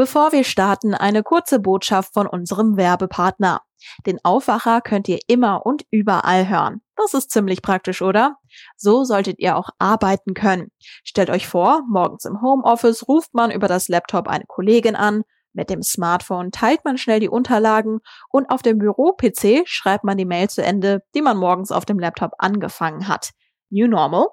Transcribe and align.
Bevor 0.00 0.32
wir 0.32 0.44
starten, 0.44 0.94
eine 0.94 1.22
kurze 1.22 1.60
Botschaft 1.60 2.14
von 2.14 2.26
unserem 2.26 2.78
Werbepartner. 2.78 3.60
Den 4.06 4.18
Aufwacher 4.24 4.80
könnt 4.80 5.08
ihr 5.08 5.18
immer 5.26 5.66
und 5.66 5.84
überall 5.90 6.48
hören. 6.48 6.80
Das 6.96 7.12
ist 7.12 7.30
ziemlich 7.30 7.60
praktisch, 7.60 8.00
oder? 8.00 8.36
So 8.78 9.04
solltet 9.04 9.38
ihr 9.40 9.58
auch 9.58 9.68
arbeiten 9.78 10.32
können. 10.32 10.70
Stellt 11.04 11.28
euch 11.28 11.46
vor, 11.46 11.82
morgens 11.86 12.24
im 12.24 12.40
Homeoffice 12.40 13.08
ruft 13.08 13.34
man 13.34 13.50
über 13.50 13.68
das 13.68 13.88
Laptop 13.88 14.26
eine 14.26 14.46
Kollegin 14.46 14.96
an, 14.96 15.22
mit 15.52 15.68
dem 15.68 15.82
Smartphone 15.82 16.50
teilt 16.50 16.82
man 16.86 16.96
schnell 16.96 17.20
die 17.20 17.28
Unterlagen 17.28 17.98
und 18.30 18.48
auf 18.48 18.62
dem 18.62 18.78
Büro-PC 18.78 19.64
schreibt 19.66 20.04
man 20.04 20.16
die 20.16 20.24
Mail 20.24 20.48
zu 20.48 20.62
Ende, 20.62 21.02
die 21.14 21.20
man 21.20 21.36
morgens 21.36 21.72
auf 21.72 21.84
dem 21.84 21.98
Laptop 21.98 22.32
angefangen 22.38 23.06
hat. 23.06 23.32
New 23.68 23.86
Normal? 23.86 24.28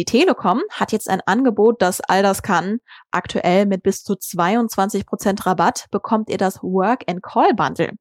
Die 0.00 0.06
Telekom 0.06 0.62
hat 0.70 0.92
jetzt 0.92 1.10
ein 1.10 1.20
Angebot, 1.26 1.82
das 1.82 2.00
all 2.00 2.22
das 2.22 2.42
kann. 2.42 2.78
Aktuell 3.10 3.66
mit 3.66 3.82
bis 3.82 4.02
zu 4.02 4.16
22 4.16 5.04
Prozent 5.04 5.44
Rabatt 5.44 5.88
bekommt 5.90 6.30
ihr 6.30 6.38
das 6.38 6.62
Work 6.62 7.04
and 7.06 7.22
Call 7.22 7.52
Bundle. 7.52 7.92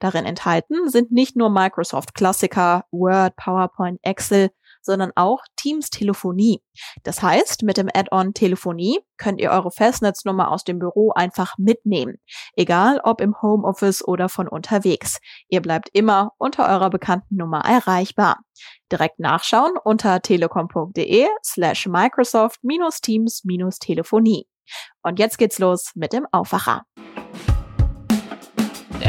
Darin 0.00 0.24
enthalten 0.24 0.88
sind 0.88 1.12
nicht 1.12 1.36
nur 1.36 1.50
Microsoft 1.50 2.12
Klassiker, 2.16 2.86
Word, 2.90 3.36
PowerPoint, 3.36 4.00
Excel, 4.02 4.50
sondern 4.84 5.12
auch 5.16 5.40
Teams 5.56 5.90
Telefonie. 5.90 6.62
Das 7.02 7.22
heißt, 7.22 7.62
mit 7.62 7.76
dem 7.76 7.88
Add-on 7.92 8.34
Telefonie 8.34 9.00
könnt 9.16 9.40
ihr 9.40 9.50
eure 9.50 9.70
Festnetznummer 9.70 10.50
aus 10.50 10.64
dem 10.64 10.78
Büro 10.78 11.12
einfach 11.12 11.56
mitnehmen. 11.58 12.16
Egal 12.54 13.00
ob 13.02 13.20
im 13.20 13.40
Homeoffice 13.40 14.06
oder 14.06 14.28
von 14.28 14.48
unterwegs. 14.48 15.18
Ihr 15.48 15.62
bleibt 15.62 15.88
immer 15.92 16.32
unter 16.38 16.68
eurer 16.68 16.90
bekannten 16.90 17.36
Nummer 17.36 17.64
erreichbar. 17.64 18.40
Direkt 18.90 19.18
nachschauen 19.18 19.76
unter 19.82 20.20
telekom.de 20.20 21.26
slash 21.44 21.86
Microsoft-Teams-Telefonie. 21.86 24.46
Und 25.02 25.18
jetzt 25.18 25.38
geht's 25.38 25.58
los 25.58 25.92
mit 25.94 26.12
dem 26.12 26.26
Aufwacher 26.32 26.84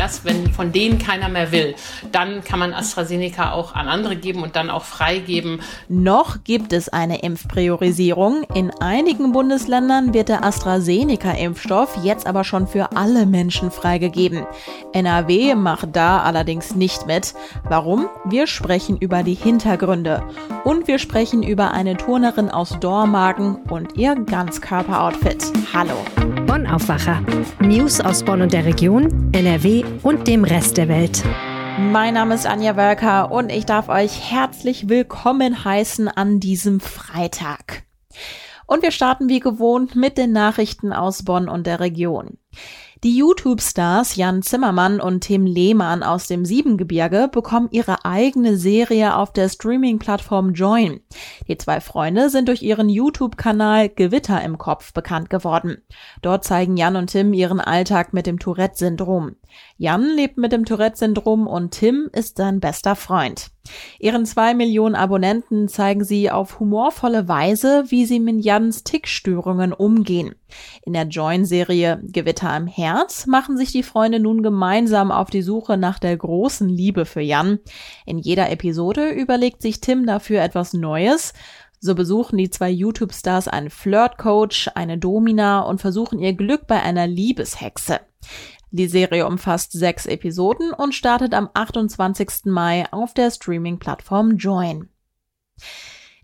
erst 0.05 0.23
wenn 0.23 0.51
von 0.51 0.71
denen 0.71 0.99
keiner 0.99 1.29
mehr 1.29 1.51
will, 1.51 1.73
dann 2.11 2.43
kann 2.43 2.59
man 2.59 2.75
AstraZeneca 2.75 3.53
auch 3.53 3.73
an 3.73 3.87
andere 3.87 4.15
geben 4.15 4.43
und 4.43 4.55
dann 4.55 4.69
auch 4.69 4.83
freigeben. 4.83 5.61
Noch 5.89 6.43
gibt 6.43 6.73
es 6.73 6.89
eine 6.89 7.23
Impfpriorisierung. 7.23 8.43
In 8.53 8.69
einigen 8.69 9.31
Bundesländern 9.31 10.13
wird 10.13 10.29
der 10.29 10.43
AstraZeneca-Impfstoff 10.43 12.03
jetzt 12.03 12.27
aber 12.27 12.43
schon 12.43 12.67
für 12.67 12.95
alle 12.95 13.25
Menschen 13.25 13.71
freigegeben. 13.71 14.45
NRW 14.93 15.55
macht 15.55 15.95
da 15.95 16.21
allerdings 16.21 16.75
nicht 16.75 17.07
mit. 17.07 17.33
Warum? 17.63 18.07
Wir 18.25 18.45
sprechen 18.45 18.97
über 18.97 19.23
die 19.23 19.33
Hintergründe. 19.33 20.21
Und 20.63 20.87
wir 20.87 20.99
sprechen 20.99 21.41
über 21.41 21.71
eine 21.71 21.97
Turnerin 21.97 22.51
aus 22.51 22.77
Dormagen 22.79 23.55
und 23.71 23.97
ihr 23.97 24.13
Ganzkörperoutfit. 24.13 25.51
Hallo. 25.73 25.95
Bonn 26.45 26.67
Aufwacher. 26.67 27.23
News 27.59 27.99
aus 27.99 28.23
Bonn 28.23 28.43
und 28.43 28.53
der 28.53 28.65
Region, 28.65 29.31
NRW 29.31 29.83
und 30.03 30.27
dem 30.27 30.43
Rest 30.43 30.77
der 30.77 30.87
Welt. 30.87 31.23
Mein 31.77 32.13
Name 32.13 32.35
ist 32.35 32.45
Anja 32.45 32.75
Wölker 32.75 33.31
und 33.31 33.51
ich 33.51 33.65
darf 33.65 33.89
euch 33.89 34.31
herzlich 34.31 34.89
willkommen 34.89 35.65
heißen 35.65 36.07
an 36.07 36.39
diesem 36.39 36.79
Freitag. 36.79 37.83
Und 38.67 38.81
wir 38.81 38.91
starten 38.91 39.29
wie 39.29 39.39
gewohnt 39.39 39.95
mit 39.95 40.17
den 40.17 40.31
Nachrichten 40.31 40.93
aus 40.93 41.23
Bonn 41.23 41.47
und 41.49 41.67
der 41.67 41.79
Region. 41.79 42.37
Die 43.03 43.17
YouTube-Stars 43.17 44.15
Jan 44.15 44.41
Zimmermann 44.41 44.99
und 44.99 45.21
Tim 45.21 45.45
Lehmann 45.45 46.01
aus 46.01 46.25
dem 46.25 46.43
Siebengebirge 46.43 47.29
bekommen 47.31 47.67
ihre 47.69 48.03
eigene 48.03 48.57
Serie 48.57 49.15
auf 49.15 49.31
der 49.31 49.47
Streaming-Plattform 49.47 50.53
Join. 50.53 51.01
Die 51.47 51.57
zwei 51.57 51.81
Freunde 51.81 52.31
sind 52.31 52.47
durch 52.47 52.63
ihren 52.63 52.89
YouTube-Kanal 52.89 53.89
Gewitter 53.89 54.41
im 54.41 54.57
Kopf 54.57 54.91
bekannt 54.91 55.29
geworden. 55.29 55.83
Dort 56.23 56.45
zeigen 56.45 56.77
Jan 56.77 56.95
und 56.95 57.11
Tim 57.11 57.33
ihren 57.33 57.59
Alltag 57.59 58.13
mit 58.13 58.25
dem 58.25 58.39
Tourette-Syndrom. 58.39 59.35
Jan 59.77 60.15
lebt 60.15 60.37
mit 60.37 60.51
dem 60.51 60.65
Tourette-Syndrom 60.65 61.47
und 61.47 61.71
Tim 61.71 62.09
ist 62.13 62.37
sein 62.37 62.59
bester 62.59 62.95
Freund. 62.95 63.51
Ihren 63.99 64.25
zwei 64.25 64.53
Millionen 64.53 64.95
Abonnenten 64.95 65.67
zeigen 65.67 66.03
sie 66.03 66.29
auf 66.29 66.59
humorvolle 66.59 67.27
Weise, 67.27 67.85
wie 67.87 68.05
sie 68.05 68.19
mit 68.19 68.45
Jans 68.45 68.83
Tickstörungen 68.83 69.73
umgehen. 69.73 70.35
In 70.83 70.93
der 70.93 71.07
Join-Serie 71.07 71.99
Gewitter 72.03 72.55
im 72.55 72.67
Herz 72.67 73.25
machen 73.25 73.57
sich 73.57 73.71
die 73.71 73.83
Freunde 73.83 74.19
nun 74.19 74.43
gemeinsam 74.43 75.11
auf 75.11 75.29
die 75.29 75.41
Suche 75.41 75.77
nach 75.77 75.99
der 75.99 76.15
großen 76.15 76.69
Liebe 76.69 77.05
für 77.05 77.21
Jan. 77.21 77.59
In 78.05 78.19
jeder 78.19 78.49
Episode 78.51 79.09
überlegt 79.09 79.61
sich 79.61 79.81
Tim 79.81 80.05
dafür 80.05 80.41
etwas 80.41 80.73
Neues. 80.73 81.33
So 81.79 81.93
besuchen 81.93 82.37
die 82.37 82.49
zwei 82.49 82.69
YouTube-Stars 82.69 83.47
einen 83.47 83.69
Flirt-Coach, 83.69 84.71
eine 84.75 84.97
Domina 84.97 85.61
und 85.61 85.81
versuchen 85.81 86.19
ihr 86.19 86.33
Glück 86.33 86.67
bei 86.67 86.81
einer 86.81 87.05
Liebeshexe. 87.05 87.99
Die 88.75 88.89
Serie 88.89 89.25
umfasst 89.25 89.71
sechs 89.71 90.05
Episoden 90.05 90.73
und 90.73 90.93
startet 90.93 91.33
am 91.33 91.49
28. 91.53 92.43
Mai 92.43 92.85
auf 92.91 93.13
der 93.13 93.31
Streaming-Plattform 93.31 94.35
Join. 94.35 94.89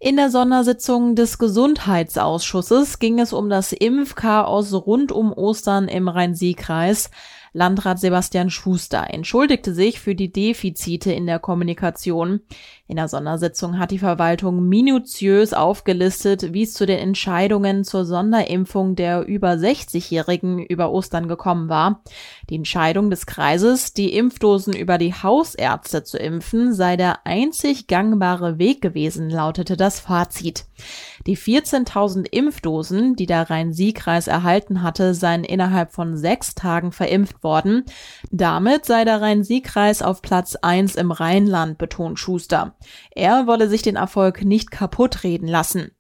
In 0.02 0.18
der 0.18 0.30
Sondersitzung 0.30 1.16
des 1.16 1.38
Gesundheitsausschusses 1.38 3.00
ging 3.00 3.20
es 3.20 3.32
um 3.32 3.50
das 3.50 3.72
Impfchaos 3.72 4.74
rund 4.74 5.14
um 5.14 5.32
Ostern 5.32 5.88
im 5.88 6.10
Rhein-Sieg-Kreis. 6.10 7.10
Landrat 7.54 8.00
Sebastian 8.00 8.50
Schuster 8.50 9.08
entschuldigte 9.10 9.74
sich 9.74 10.00
für 10.00 10.16
die 10.16 10.32
Defizite 10.32 11.12
in 11.12 11.26
der 11.26 11.38
Kommunikation. 11.38 12.40
In 12.88 12.96
der 12.96 13.10
Sondersitzung 13.10 13.78
hat 13.78 13.92
die 13.92 14.00
Verwaltung 14.00 14.70
minutiös 14.70 15.54
aufgelistet, 15.54 16.54
wie 16.54 16.64
es 16.64 16.74
zu 16.74 16.86
den 16.86 17.00
Entscheidungen 17.00 17.84
zur 17.84 18.06
Sonderimpfung 18.06 18.96
der 18.96 19.26
über 19.28 19.52
60-Jährigen 19.52 20.60
über 20.60 20.92
Ostern 20.92 21.28
gekommen 21.28 21.68
war. 21.68 22.02
Die 22.50 22.56
Entscheidung 22.56 23.10
des 23.10 23.26
Kreises, 23.26 23.92
die 23.92 24.14
Impfdosen 24.14 24.74
über 24.74 24.98
die 24.98 25.14
Hausärzte 25.14 26.06
zu 26.06 26.18
impfen, 26.18 26.74
sei 26.74 26.96
der 26.96 27.26
einzig 27.26 27.88
gangbare 27.88 28.60
Weg 28.60 28.82
gewesen, 28.82 29.30
lautete 29.30 29.76
das 29.76 30.00
Fazit. 30.00 30.66
Die 31.28 31.38
14.000 31.38 32.28
Impfdosen, 32.32 33.16
die 33.16 33.26
der 33.26 33.50
Rhein-Sieg-Kreis 33.50 34.28
erhalten 34.28 34.82
hatte, 34.82 35.14
seien 35.14 35.44
innerhalb 35.44 35.92
von 35.94 36.18
sechs 36.18 36.56
Tagen 36.56 36.92
verimpft 36.92 37.44
worden. 37.44 37.86
Damit 38.32 38.86
sei 38.86 39.06
der 39.06 39.22
Rhein-Sieg-Kreis 39.22 40.02
auf 40.02 40.22
Platz 40.22 40.56
eins 40.56 40.96
im 40.96 41.12
Rheinland, 41.12 41.78
betont 41.78 42.20
Schuster. 42.20 42.76
Er 43.12 43.48
wolle 43.48 43.70
sich 43.70 43.82
den 43.82 43.96
Erfolg 43.96 44.44
nicht 44.44 44.72
kaputt 44.72 45.24
reden 45.24 45.48
lassen. 45.48 45.92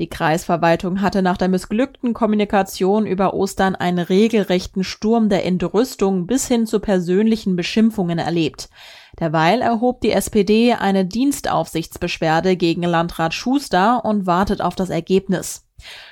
Die 0.00 0.08
Kreisverwaltung 0.08 1.00
hatte 1.00 1.22
nach 1.22 1.36
der 1.36 1.48
missglückten 1.48 2.14
Kommunikation 2.14 3.04
über 3.04 3.34
Ostern 3.34 3.74
einen 3.74 3.98
regelrechten 3.98 4.84
Sturm 4.84 5.28
der 5.28 5.44
Entrüstung 5.44 6.28
bis 6.28 6.46
hin 6.46 6.66
zu 6.66 6.78
persönlichen 6.78 7.56
Beschimpfungen 7.56 8.20
erlebt. 8.20 8.70
Derweil 9.18 9.60
erhob 9.60 10.00
die 10.00 10.12
SPD 10.12 10.74
eine 10.74 11.04
Dienstaufsichtsbeschwerde 11.04 12.56
gegen 12.56 12.82
Landrat 12.82 13.34
Schuster 13.34 14.04
und 14.04 14.26
wartet 14.26 14.60
auf 14.60 14.76
das 14.76 14.90
Ergebnis. 14.90 15.66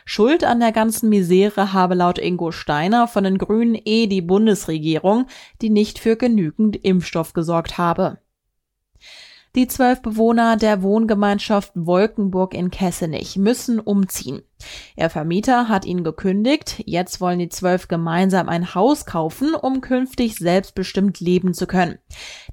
Schuld 0.04 0.42
an 0.42 0.58
der 0.58 0.72
ganzen 0.72 1.08
Misere 1.08 1.72
habe 1.72 1.94
laut 1.94 2.18
Ingo 2.18 2.50
Steiner 2.50 3.06
von 3.06 3.22
den 3.22 3.38
Grünen 3.38 3.80
eh 3.84 4.08
die 4.08 4.22
Bundesregierung, 4.22 5.26
die 5.62 5.70
nicht 5.70 6.00
für 6.00 6.16
genügend 6.16 6.76
Impfstoff 6.76 7.34
gesorgt 7.34 7.78
habe. 7.78 8.18
Die 9.56 9.66
zwölf 9.68 10.02
Bewohner 10.02 10.58
der 10.58 10.82
Wohngemeinschaft 10.82 11.72
Wolkenburg 11.74 12.52
in 12.52 12.70
Kessenich 12.70 13.36
müssen 13.36 13.80
umziehen. 13.80 14.42
Ihr 14.96 15.10
Vermieter 15.10 15.68
hat 15.68 15.84
ihn 15.84 16.04
gekündigt. 16.04 16.82
Jetzt 16.86 17.20
wollen 17.20 17.38
die 17.38 17.50
zwölf 17.50 17.88
gemeinsam 17.88 18.48
ein 18.48 18.74
Haus 18.74 19.04
kaufen, 19.04 19.54
um 19.54 19.80
künftig 19.80 20.36
selbstbestimmt 20.36 21.20
leben 21.20 21.52
zu 21.52 21.66
können. 21.66 21.98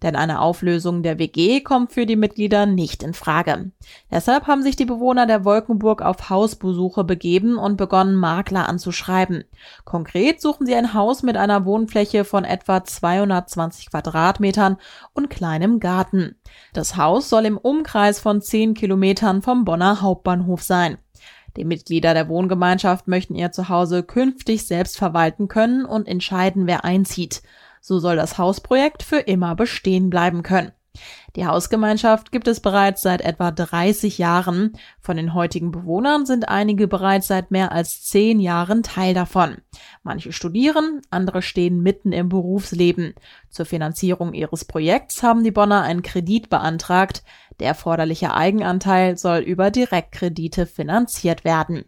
Denn 0.01 0.15
eine 0.15 0.41
Auflösung 0.41 1.03
der 1.03 1.19
WG 1.19 1.61
kommt 1.61 1.93
für 1.93 2.05
die 2.05 2.17
Mitglieder 2.17 2.65
nicht 2.65 3.03
in 3.03 3.13
Frage. 3.13 3.71
Deshalb 4.11 4.47
haben 4.47 4.61
sich 4.63 4.75
die 4.75 4.85
Bewohner 4.85 5.25
der 5.25 5.45
Wolkenburg 5.45 6.01
auf 6.01 6.29
Hausbesuche 6.29 7.03
begeben 7.03 7.57
und 7.57 7.77
begonnen, 7.77 8.15
Makler 8.15 8.67
anzuschreiben. 8.67 9.45
Konkret 9.85 10.41
suchen 10.41 10.65
sie 10.65 10.75
ein 10.75 10.93
Haus 10.93 11.23
mit 11.23 11.37
einer 11.37 11.65
Wohnfläche 11.65 12.25
von 12.25 12.43
etwa 12.43 12.83
220 12.83 13.89
Quadratmetern 13.89 14.77
und 15.13 15.29
kleinem 15.29 15.79
Garten. 15.79 16.35
Das 16.73 16.97
Haus 16.97 17.29
soll 17.29 17.45
im 17.45 17.57
Umkreis 17.57 18.19
von 18.19 18.41
10 18.41 18.73
Kilometern 18.73 19.41
vom 19.41 19.63
Bonner 19.63 20.01
Hauptbahnhof 20.01 20.61
sein. 20.61 20.97
Die 21.55 21.65
Mitglieder 21.65 22.13
der 22.13 22.29
Wohngemeinschaft 22.29 23.07
möchten 23.07 23.35
ihr 23.35 23.51
Zuhause 23.51 24.03
künftig 24.03 24.65
selbst 24.65 24.97
verwalten 24.97 25.47
können 25.47 25.85
und 25.85 26.07
entscheiden, 26.07 26.67
wer 26.67 26.83
einzieht. 26.83 27.43
So 27.81 27.99
soll 27.99 28.15
das 28.15 28.37
Hausprojekt 28.37 29.03
für 29.03 29.19
immer 29.19 29.55
bestehen 29.55 30.09
bleiben 30.09 30.41
können. 30.41 30.71
Die 31.35 31.47
Hausgemeinschaft 31.47 32.31
gibt 32.31 32.47
es 32.47 32.59
bereits 32.59 33.01
seit 33.01 33.21
etwa 33.21 33.49
30 33.49 34.19
Jahren. 34.19 34.77
Von 34.99 35.17
den 35.17 35.33
heutigen 35.33 35.71
Bewohnern 35.71 36.27
sind 36.27 36.47
einige 36.47 36.87
bereits 36.87 37.27
seit 37.27 37.49
mehr 37.49 37.71
als 37.71 38.03
zehn 38.03 38.39
Jahren 38.39 38.83
Teil 38.83 39.15
davon. 39.15 39.57
Manche 40.03 40.31
studieren, 40.31 41.01
andere 41.09 41.41
stehen 41.41 41.81
mitten 41.81 42.11
im 42.11 42.29
Berufsleben. 42.29 43.15
Zur 43.49 43.65
Finanzierung 43.65 44.33
ihres 44.33 44.65
Projekts 44.65 45.23
haben 45.23 45.43
die 45.43 45.51
Bonner 45.51 45.81
einen 45.81 46.03
Kredit 46.03 46.51
beantragt. 46.51 47.23
Der 47.59 47.67
erforderliche 47.67 48.33
Eigenanteil 48.33 49.17
soll 49.17 49.39
über 49.39 49.71
Direktkredite 49.71 50.65
finanziert 50.65 51.43
werden. 51.43 51.85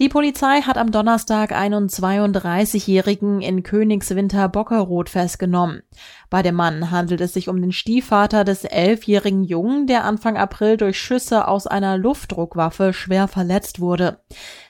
Die 0.00 0.08
Polizei 0.08 0.60
hat 0.60 0.78
am 0.78 0.92
Donnerstag 0.92 1.50
einen 1.50 1.88
32-Jährigen 1.88 3.40
in 3.40 3.64
Königswinter 3.64 4.48
Bockeroth 4.48 5.08
festgenommen. 5.08 5.82
Bei 6.30 6.40
dem 6.40 6.54
Mann 6.54 6.92
handelt 6.92 7.20
es 7.20 7.32
sich 7.32 7.48
um 7.48 7.60
den 7.60 7.72
Stiefvater 7.72 8.44
des 8.44 8.62
elfjährigen 8.62 9.42
Jungen, 9.42 9.88
der 9.88 10.04
Anfang 10.04 10.36
April 10.36 10.76
durch 10.76 11.00
Schüsse 11.00 11.48
aus 11.48 11.66
einer 11.66 11.98
Luftdruckwaffe 11.98 12.92
schwer 12.92 13.26
verletzt 13.26 13.80
wurde. 13.80 14.20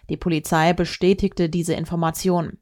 Die 0.09 0.17
Polizei 0.17 0.73
bestätigte 0.73 1.49
diese 1.49 1.75
Information. 1.75 2.59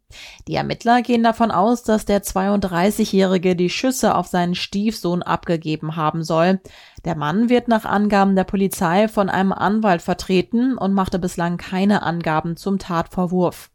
Die 0.49 0.55
Ermittler 0.55 1.03
gehen 1.03 1.23
davon 1.23 1.51
aus, 1.51 1.83
dass 1.83 2.05
der 2.05 2.23
32-Jährige 2.23 3.55
die 3.55 3.71
Schüsse 3.71 4.15
auf 4.15 4.27
seinen 4.27 4.55
Stiefsohn 4.55 5.23
abgegeben 5.23 5.97
haben 5.97 6.25
soll. 6.25 6.61
Der 7.05 7.17
Mann 7.17 7.49
wird 7.49 7.69
nach 7.69 7.85
Angaben 7.85 8.35
der 8.35 8.45
Polizei 8.45 9.09
von 9.09 9.29
einem 9.29 9.53
Anwalt 9.53 10.03
vertreten 10.03 10.77
und 10.77 10.93
machte 10.93 11.19
bislang 11.19 11.57
keine 11.57 12.03
Angaben 12.03 12.57
zum 12.57 12.79
Tatvorwurf. 12.79 13.71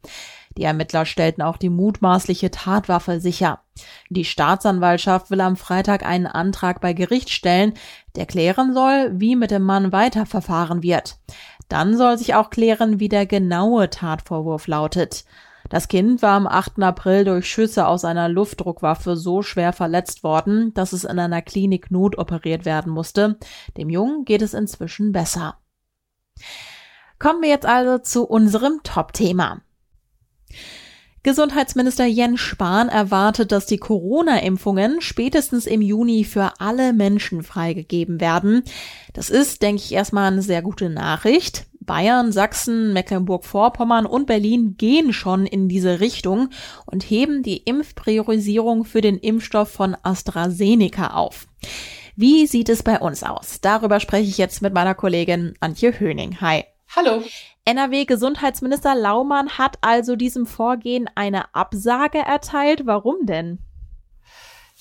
Die 0.58 0.64
Ermittler 0.64 1.06
stellten 1.06 1.42
auch 1.42 1.58
die 1.58 1.70
mutmaßliche 1.70 2.52
Tatwaffe 2.52 3.22
sicher. 3.22 3.62
Die 4.10 4.26
Staatsanwaltschaft 4.26 5.32
will 5.32 5.40
am 5.42 5.56
Freitag 5.56 6.06
einen 6.06 6.28
Antrag 6.28 6.82
bei 6.82 6.92
Gericht 6.94 7.30
stellen, 7.30 7.74
der 8.16 8.26
klären 8.26 8.74
soll, 8.74 9.12
wie 9.14 9.38
mit 9.38 9.52
dem 9.52 9.64
Mann 9.64 9.94
weiterverfahren 9.94 10.84
wird. 10.84 11.18
Dann 11.72 11.96
soll 11.96 12.18
sich 12.18 12.36
auch 12.36 12.50
klären, 12.50 13.00
wie 13.00 13.08
der 13.08 13.26
genaue 13.26 13.90
Tatvorwurf 13.90 14.68
lautet. 14.68 15.24
Das 15.70 15.88
Kind 15.88 16.22
war 16.22 16.34
am 16.34 16.46
8. 16.46 16.84
April 16.84 17.24
durch 17.24 17.48
Schüsse 17.48 17.88
aus 17.88 18.04
einer 18.04 18.28
Luftdruckwaffe 18.28 19.16
so 19.16 19.42
schwer 19.42 19.72
verletzt 19.72 20.22
worden, 20.22 20.74
dass 20.74 20.92
es 20.92 21.06
in 21.06 21.18
einer 21.18 21.42
Klinik 21.42 21.90
notoperiert 21.90 22.66
werden 22.66 22.92
musste. 22.92 23.38
Dem 23.78 23.90
Jungen 23.90 24.26
geht 24.26 24.42
es 24.42 24.54
inzwischen 24.54 25.14
besser. 25.14 25.60
Kommen 27.20 27.42
wir 27.42 27.50
jetzt 27.50 27.66
also 27.66 28.00
zu 28.00 28.28
unserem 28.28 28.82
Top-Thema. 28.84 29.62
Gesundheitsminister 31.24 32.06
Jens 32.06 32.40
Spahn 32.40 32.90
erwartet, 32.90 33.52
dass 33.52 33.68
die 33.68 33.78
Corona-Impfungen 33.78 35.02
spätestens 35.02 35.68
im 35.68 35.82
Juni 35.82 36.24
für 36.24 36.54
alle 36.60 36.94
Menschen 36.94 37.44
freigegeben 37.44 38.20
werden. 38.20 38.64
Das 39.14 39.30
ist, 39.30 39.62
denke 39.62 39.84
ich, 39.84 39.92
erstmal 39.92 40.32
eine 40.32 40.42
sehr 40.42 40.64
gute 40.64 40.90
Nachricht. 40.90 41.68
Bayern, 41.80 42.32
Sachsen, 42.32 42.94
Mecklenburg-Vorpommern 42.94 44.06
und 44.06 44.26
Berlin 44.26 44.76
gehen 44.78 45.14
schon 45.14 45.46
in 45.46 45.68
diese 45.68 46.00
Richtung 46.00 46.50
und 46.86 47.04
heben 47.04 47.44
die 47.44 47.58
Impfpriorisierung 47.58 48.86
für 48.86 49.02
den 49.02 49.18
Impfstoff 49.18 49.72
von 49.72 49.96
AstraZeneca 50.02 51.08
auf. 51.08 51.48
Wie 52.16 52.48
sieht 52.48 52.70
es 52.70 52.84
bei 52.84 53.00
uns 53.00 53.24
aus? 53.24 53.62
Darüber 53.62 54.00
spreche 54.00 54.30
ich 54.30 54.38
jetzt 54.38 54.62
mit 54.62 54.74
meiner 54.74 54.96
Kollegin 54.96 55.54
Antje 55.60 56.00
Höning. 56.00 56.40
Hi. 56.42 56.66
Hallo. 56.96 57.24
NRW-Gesundheitsminister 57.66 58.96
Laumann 58.96 59.58
hat 59.58 59.78
also 59.82 60.16
diesem 60.16 60.46
Vorgehen 60.46 61.10
eine 61.14 61.54
Absage 61.54 62.18
erteilt. 62.18 62.86
Warum 62.86 63.26
denn? 63.26 63.60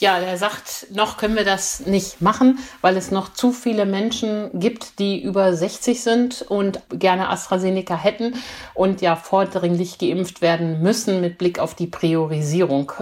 Ja, 0.01 0.19
er 0.19 0.39
sagt, 0.39 0.87
noch 0.93 1.19
können 1.19 1.37
wir 1.37 1.45
das 1.45 1.81
nicht 1.81 2.23
machen, 2.23 2.59
weil 2.81 2.97
es 2.97 3.11
noch 3.11 3.35
zu 3.35 3.53
viele 3.53 3.85
Menschen 3.85 4.49
gibt, 4.59 4.99
die 4.99 5.23
über 5.23 5.53
60 5.53 6.03
sind 6.03 6.41
und 6.41 6.81
gerne 6.89 7.29
AstraZeneca 7.29 7.99
hätten 7.99 8.35
und 8.73 9.03
ja 9.03 9.15
vordringlich 9.15 9.99
geimpft 9.99 10.41
werden 10.41 10.81
müssen 10.81 11.21
mit 11.21 11.37
Blick 11.37 11.59
auf 11.59 11.75
die 11.75 11.87
Priorisierung. 11.87 12.93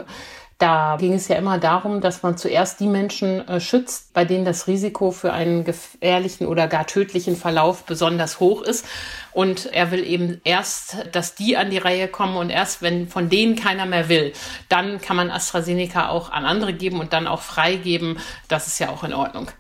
Da 0.58 0.96
ging 0.99 1.14
es 1.14 1.28
ja 1.28 1.37
immer 1.37 1.58
darum, 1.58 2.00
dass 2.00 2.25
man 2.25 2.37
zuerst 2.37 2.81
die 2.81 2.88
Menschen 2.88 3.46
äh, 3.46 3.60
schützt, 3.60 4.12
bei 4.12 4.25
denen 4.25 4.44
das 4.44 4.66
Risiko 4.66 5.12
für 5.12 5.32
einen 5.32 5.62
gefährlichen 5.62 6.49
oder 6.49 6.66
gar 6.66 6.84
tödlichen 6.84 7.37
Verlauf 7.37 7.84
besonders 7.84 8.40
hoch 8.40 8.62
ist. 8.62 8.84
Und 9.32 9.66
er 9.66 9.93
will 9.93 10.05
eben 10.05 10.40
erst, 10.43 10.96
dass 11.12 11.37
die 11.37 11.56
an 11.56 11.70
die 11.70 11.78
Reihe 11.78 12.08
kommen 12.08 12.37
und 12.37 12.50
erst, 12.50 12.82
wenn 12.82 13.06
von 13.06 13.28
denen 13.28 13.55
keiner 13.55 13.87
mehr 13.87 14.08
will, 14.08 14.32
dann 14.69 15.00
kann 15.00 15.16
man 15.16 15.31
AstraZeneca 15.31 16.08
auch 16.08 16.32
an 16.32 16.44
andere 16.44 16.72
geben 16.72 16.99
und 16.99 17.12
dann 17.12 17.28
auch 17.28 17.43
freigeben. 17.43 18.19
Das 18.49 18.66
ist 18.66 18.81
ja 18.81 18.88
auch 18.88 19.05
in 19.05 19.14
Ordnung. 19.14 19.52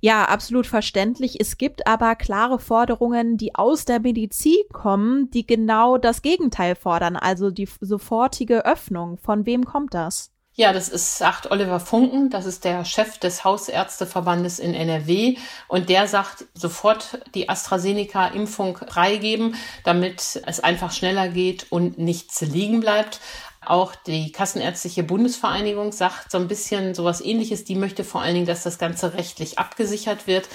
Ja, 0.00 0.24
absolut 0.24 0.66
verständlich. 0.66 1.40
Es 1.40 1.58
gibt 1.58 1.86
aber 1.86 2.16
klare 2.16 2.58
Forderungen, 2.58 3.36
die 3.36 3.54
aus 3.54 3.84
der 3.84 4.00
Medizin 4.00 4.62
kommen, 4.72 5.30
die 5.30 5.46
genau 5.46 5.98
das 5.98 6.22
Gegenteil 6.22 6.74
fordern, 6.76 7.16
also 7.16 7.50
die 7.50 7.68
sofortige 7.80 8.64
Öffnung. 8.64 9.18
Von 9.18 9.46
wem 9.46 9.64
kommt 9.64 9.94
das? 9.94 10.30
Ja, 10.54 10.72
das 10.72 10.88
ist, 10.88 11.16
sagt 11.16 11.50
Oliver 11.50 11.78
Funken, 11.80 12.28
das 12.28 12.44
ist 12.44 12.64
der 12.64 12.84
Chef 12.84 13.18
des 13.18 13.44
Hausärzteverbandes 13.44 14.58
in 14.58 14.74
NRW 14.74 15.36
und 15.68 15.88
der 15.88 16.08
sagt, 16.08 16.44
sofort 16.54 17.20
die 17.34 17.48
AstraZeneca-Impfung 17.48 18.76
freigeben, 18.76 19.54
damit 19.84 20.42
es 20.44 20.60
einfach 20.60 20.92
schneller 20.92 21.28
geht 21.28 21.70
und 21.70 21.98
nichts 21.98 22.40
liegen 22.42 22.80
bleibt. 22.80 23.20
Auch 23.66 23.94
die 23.94 24.32
Kassenärztliche 24.32 25.02
Bundesvereinigung 25.02 25.92
sagt 25.92 26.30
so 26.30 26.38
ein 26.38 26.48
bisschen 26.48 26.94
sowas 26.94 27.20
ähnliches. 27.20 27.64
Die 27.64 27.74
möchte 27.74 28.04
vor 28.04 28.22
allen 28.22 28.32
Dingen, 28.32 28.46
dass 28.46 28.62
das 28.62 28.78
Ganze 28.78 29.12
rechtlich 29.12 29.58
abgesichert 29.58 30.26
wird. 30.26 30.48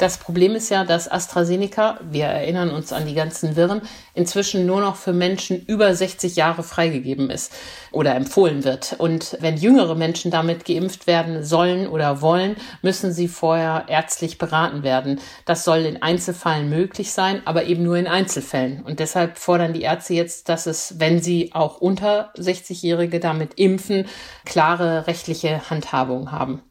Das 0.00 0.18
Problem 0.18 0.56
ist 0.56 0.68
ja, 0.68 0.84
dass 0.84 1.08
AstraZeneca, 1.08 2.00
wir 2.10 2.24
erinnern 2.24 2.70
uns 2.70 2.92
an 2.92 3.06
die 3.06 3.14
ganzen 3.14 3.54
Wirren, 3.54 3.82
inzwischen 4.12 4.66
nur 4.66 4.80
noch 4.80 4.96
für 4.96 5.12
Menschen 5.12 5.64
über 5.66 5.94
60 5.94 6.34
Jahre 6.34 6.64
freigegeben 6.64 7.30
ist 7.30 7.52
oder 7.92 8.16
empfohlen 8.16 8.64
wird. 8.64 8.96
Und 8.98 9.36
wenn 9.40 9.56
jüngere 9.56 9.94
Menschen 9.94 10.32
damit 10.32 10.64
geimpft 10.64 11.06
werden 11.06 11.44
sollen 11.44 11.86
oder 11.86 12.22
wollen, 12.22 12.56
müssen 12.82 13.12
sie 13.12 13.28
vorher 13.28 13.84
ärztlich 13.86 14.36
beraten 14.36 14.82
werden. 14.82 15.20
Das 15.44 15.62
soll 15.62 15.84
in 15.84 16.02
Einzelfällen 16.02 16.68
möglich 16.68 17.12
sein, 17.12 17.40
aber 17.44 17.66
eben 17.66 17.84
nur 17.84 17.96
in 17.96 18.08
Einzelfällen. 18.08 18.82
Und 18.82 18.98
deshalb 18.98 19.38
fordern 19.38 19.74
die 19.74 19.82
Ärzte 19.82 20.14
jetzt, 20.14 20.48
dass 20.48 20.66
es, 20.66 20.98
wenn 20.98 21.22
sie 21.22 21.52
auch 21.54 21.80
unter 21.80 22.32
60-Jährige 22.48 23.20
damit 23.20 23.54
impfen, 23.54 24.06
klare 24.44 25.06
rechtliche 25.06 25.70
Handhabung 25.70 26.32
haben. 26.32 26.62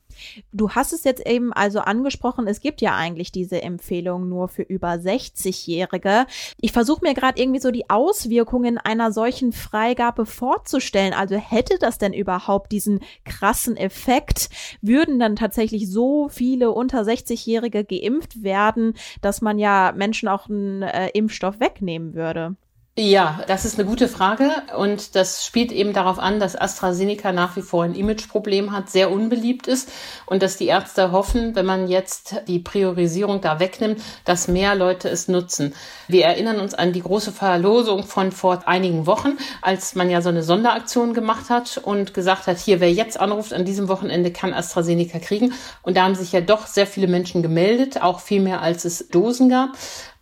Du 0.51 0.71
hast 0.71 0.93
es 0.93 1.03
jetzt 1.03 1.25
eben 1.25 1.53
also 1.53 1.79
angesprochen, 1.79 2.47
es 2.47 2.59
gibt 2.59 2.81
ja 2.81 2.95
eigentlich 2.95 3.31
diese 3.31 3.61
Empfehlung 3.61 4.27
nur 4.29 4.47
für 4.47 4.63
über 4.63 4.93
60-Jährige. 4.93 6.25
Ich 6.59 6.71
versuche 6.71 7.01
mir 7.03 7.13
gerade 7.13 7.39
irgendwie 7.41 7.59
so 7.59 7.71
die 7.71 7.89
Auswirkungen 7.89 8.77
einer 8.77 9.11
solchen 9.11 9.51
Freigabe 9.53 10.25
vorzustellen. 10.25 11.13
Also 11.13 11.35
hätte 11.35 11.77
das 11.79 11.97
denn 11.97 12.13
überhaupt 12.13 12.71
diesen 12.71 12.99
krassen 13.25 13.77
Effekt? 13.77 14.49
Würden 14.81 15.19
dann 15.19 15.35
tatsächlich 15.35 15.89
so 15.91 16.29
viele 16.29 16.71
unter 16.71 17.01
60-Jährige 17.01 17.83
geimpft 17.83 18.43
werden, 18.43 18.93
dass 19.21 19.41
man 19.41 19.59
ja 19.59 19.93
Menschen 19.95 20.27
auch 20.27 20.49
einen 20.49 20.81
äh, 20.81 21.09
Impfstoff 21.09 21.59
wegnehmen 21.59 22.13
würde? 22.13 22.55
Ja, 22.99 23.41
das 23.45 23.63
ist 23.63 23.77
eine 23.77 23.87
gute 23.87 24.07
Frage 24.07 24.49
und 24.75 25.13
das 25.13 25.45
spielt 25.45 25.71
eben 25.71 25.93
darauf 25.93 26.17
an, 26.17 26.39
dass 26.39 26.55
AstraZeneca 26.55 27.31
nach 27.31 27.55
wie 27.55 27.61
vor 27.61 27.83
ein 27.83 27.93
Imageproblem 27.93 28.71
hat, 28.71 28.89
sehr 28.89 29.11
unbeliebt 29.11 29.67
ist 29.67 29.91
und 30.25 30.41
dass 30.41 30.57
die 30.57 30.65
Ärzte 30.65 31.11
hoffen, 31.11 31.53
wenn 31.53 31.67
man 31.67 31.87
jetzt 31.87 32.37
die 32.47 32.57
Priorisierung 32.57 33.39
da 33.39 33.59
wegnimmt, 33.59 34.01
dass 34.25 34.47
mehr 34.47 34.73
Leute 34.73 35.09
es 35.09 35.27
nutzen. 35.27 35.75
Wir 36.07 36.25
erinnern 36.25 36.59
uns 36.59 36.73
an 36.73 36.91
die 36.91 37.03
große 37.03 37.31
Verlosung 37.31 38.03
von 38.03 38.31
vor 38.31 38.67
einigen 38.67 39.05
Wochen, 39.05 39.37
als 39.61 39.93
man 39.93 40.09
ja 40.09 40.23
so 40.23 40.29
eine 40.29 40.41
Sonderaktion 40.41 41.13
gemacht 41.13 41.51
hat 41.51 41.77
und 41.77 42.15
gesagt 42.15 42.47
hat, 42.47 42.57
hier, 42.57 42.79
wer 42.79 42.91
jetzt 42.91 43.19
anruft 43.19 43.53
an 43.53 43.63
diesem 43.63 43.89
Wochenende 43.89 44.31
kann 44.31 44.55
AstraZeneca 44.55 45.19
kriegen 45.19 45.53
und 45.83 45.97
da 45.97 46.03
haben 46.05 46.15
sich 46.15 46.31
ja 46.31 46.41
doch 46.41 46.65
sehr 46.65 46.87
viele 46.87 47.05
Menschen 47.05 47.43
gemeldet, 47.43 48.01
auch 48.01 48.21
viel 48.21 48.41
mehr 48.41 48.63
als 48.63 48.85
es 48.85 49.07
Dosen 49.09 49.49
gab. 49.49 49.77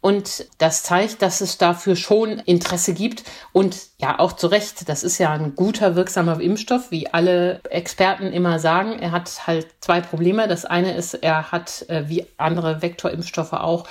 Und 0.06 0.46
das 0.60 0.84
zeigt, 0.84 1.24
dass 1.24 1.42
es 1.42 1.58
dafür 1.58 1.96
schon 1.96 2.38
Interesse 2.38 2.94
gibt. 2.94 3.24
Und 3.54 3.88
ja, 3.98 4.20
auch 4.20 4.34
zu 4.34 4.46
Recht, 4.46 4.88
das 4.88 5.04
ist 5.04 5.18
ja 5.18 5.32
ein 5.32 5.56
guter, 5.56 5.96
wirksamer 5.96 6.40
Impfstoff, 6.40 6.92
wie 6.92 7.12
alle 7.12 7.60
Experten 7.72 8.32
immer 8.32 8.60
sagen. 8.60 9.00
Er 9.00 9.12
hat 9.12 9.48
halt 9.48 9.66
zwei 9.80 10.02
Probleme. 10.02 10.48
Das 10.48 10.64
eine 10.64 10.94
ist, 10.94 11.16
er 11.16 11.52
hat, 11.52 11.90
äh, 11.90 12.04
wie 12.08 12.28
andere 12.38 12.84
Vektorimpfstoffe 12.84 13.54
auch, 13.54 13.88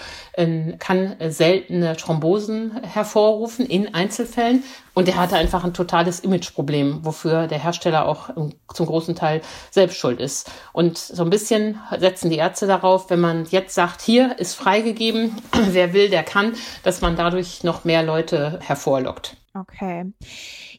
kann 0.78 1.16
seltene 1.28 1.96
Thrombosen 1.96 2.82
hervorrufen 2.82 3.66
in 3.66 3.94
Einzelfällen. 3.94 4.62
Und 4.94 5.08
er 5.08 5.16
hatte 5.16 5.36
einfach 5.36 5.64
ein 5.64 5.74
totales 5.74 6.20
Imageproblem, 6.20 7.04
wofür 7.04 7.48
der 7.48 7.62
Hersteller 7.62 8.06
auch 8.06 8.30
zum 8.72 8.86
großen 8.86 9.14
Teil 9.14 9.42
selbst 9.70 9.98
schuld 9.98 10.20
ist. 10.20 10.50
Und 10.72 10.96
so 10.98 11.24
ein 11.24 11.30
bisschen 11.30 11.80
setzen 11.98 12.30
die 12.30 12.36
Ärzte 12.36 12.66
darauf, 12.66 13.10
wenn 13.10 13.20
man 13.20 13.44
jetzt 13.46 13.74
sagt, 13.74 14.00
hier 14.00 14.38
ist 14.38 14.54
freigegeben, 14.54 15.36
wer 15.70 15.92
will, 15.92 16.08
der 16.08 16.22
kann, 16.22 16.54
dass 16.84 17.00
man 17.00 17.16
dadurch 17.16 17.64
noch 17.64 17.84
mehr 17.84 18.02
Leute 18.02 18.60
hervorlockt. 18.62 19.36
Okay. 19.54 20.12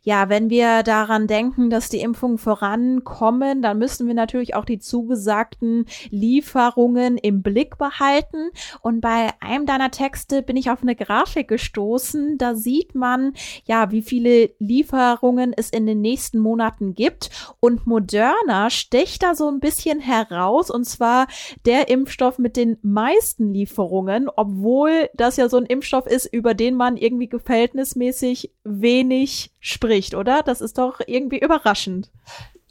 Ja, 0.06 0.30
wenn 0.30 0.52
wir 0.52 0.84
daran 0.84 1.26
denken, 1.26 1.72
dass 1.72 1.90
die 1.90 2.00
Impfungen 2.00 2.38
vorankommen, 2.38 3.64
dann 3.64 3.80
müssen 3.80 4.06
wir 4.06 4.14
natürlich 4.14 4.54
auch 4.54 4.64
die 4.64 4.78
zugesagten 4.78 5.88
Lieferungen 6.12 7.18
im 7.18 7.42
Blick 7.42 7.80
behalten. 7.80 8.52
Und 8.82 9.02
bei 9.02 9.32
einem 9.40 9.66
deiner 9.66 9.90
Texte 9.90 10.44
bin 10.44 10.58
ich 10.58 10.70
auf 10.70 10.84
eine 10.84 10.96
Grafik 10.96 11.48
gestoßen. 11.48 12.38
Da 12.38 12.54
sieht 12.54 12.94
man, 12.94 13.34
ja, 13.66 13.90
wie 13.90 14.04
viele 14.04 14.52
Lieferungen 14.60 15.54
es 15.58 15.72
in 15.72 15.88
den 15.88 16.02
nächsten 16.02 16.38
Monaten 16.38 16.94
gibt. 16.94 17.32
Und 17.60 17.88
Moderna 17.88 18.70
sticht 18.70 19.24
da 19.24 19.34
so 19.34 19.50
ein 19.50 19.60
bisschen 19.60 20.00
heraus. 20.00 20.70
Und 20.70 20.86
zwar 20.86 21.26
der 21.66 21.90
Impfstoff 21.90 22.38
mit 22.38 22.58
den 22.58 22.78
meisten 22.84 23.52
Lieferungen, 23.52 24.30
obwohl 24.36 25.10
das 25.16 25.38
ja 25.38 25.50
so 25.50 25.58
ein 25.58 25.66
Impfstoff 25.66 26.06
ist, 26.06 26.32
über 26.32 26.54
den 26.54 26.76
man 26.76 26.96
irgendwie 26.96 27.28
verhältnismäßig 27.44 28.52
wenig 28.64 29.55
spricht, 29.66 30.14
oder? 30.14 30.44
Das 30.44 30.62
ist 30.62 30.78
doch 30.78 31.00
irgendwie 31.06 31.40
überraschend. 31.40 32.10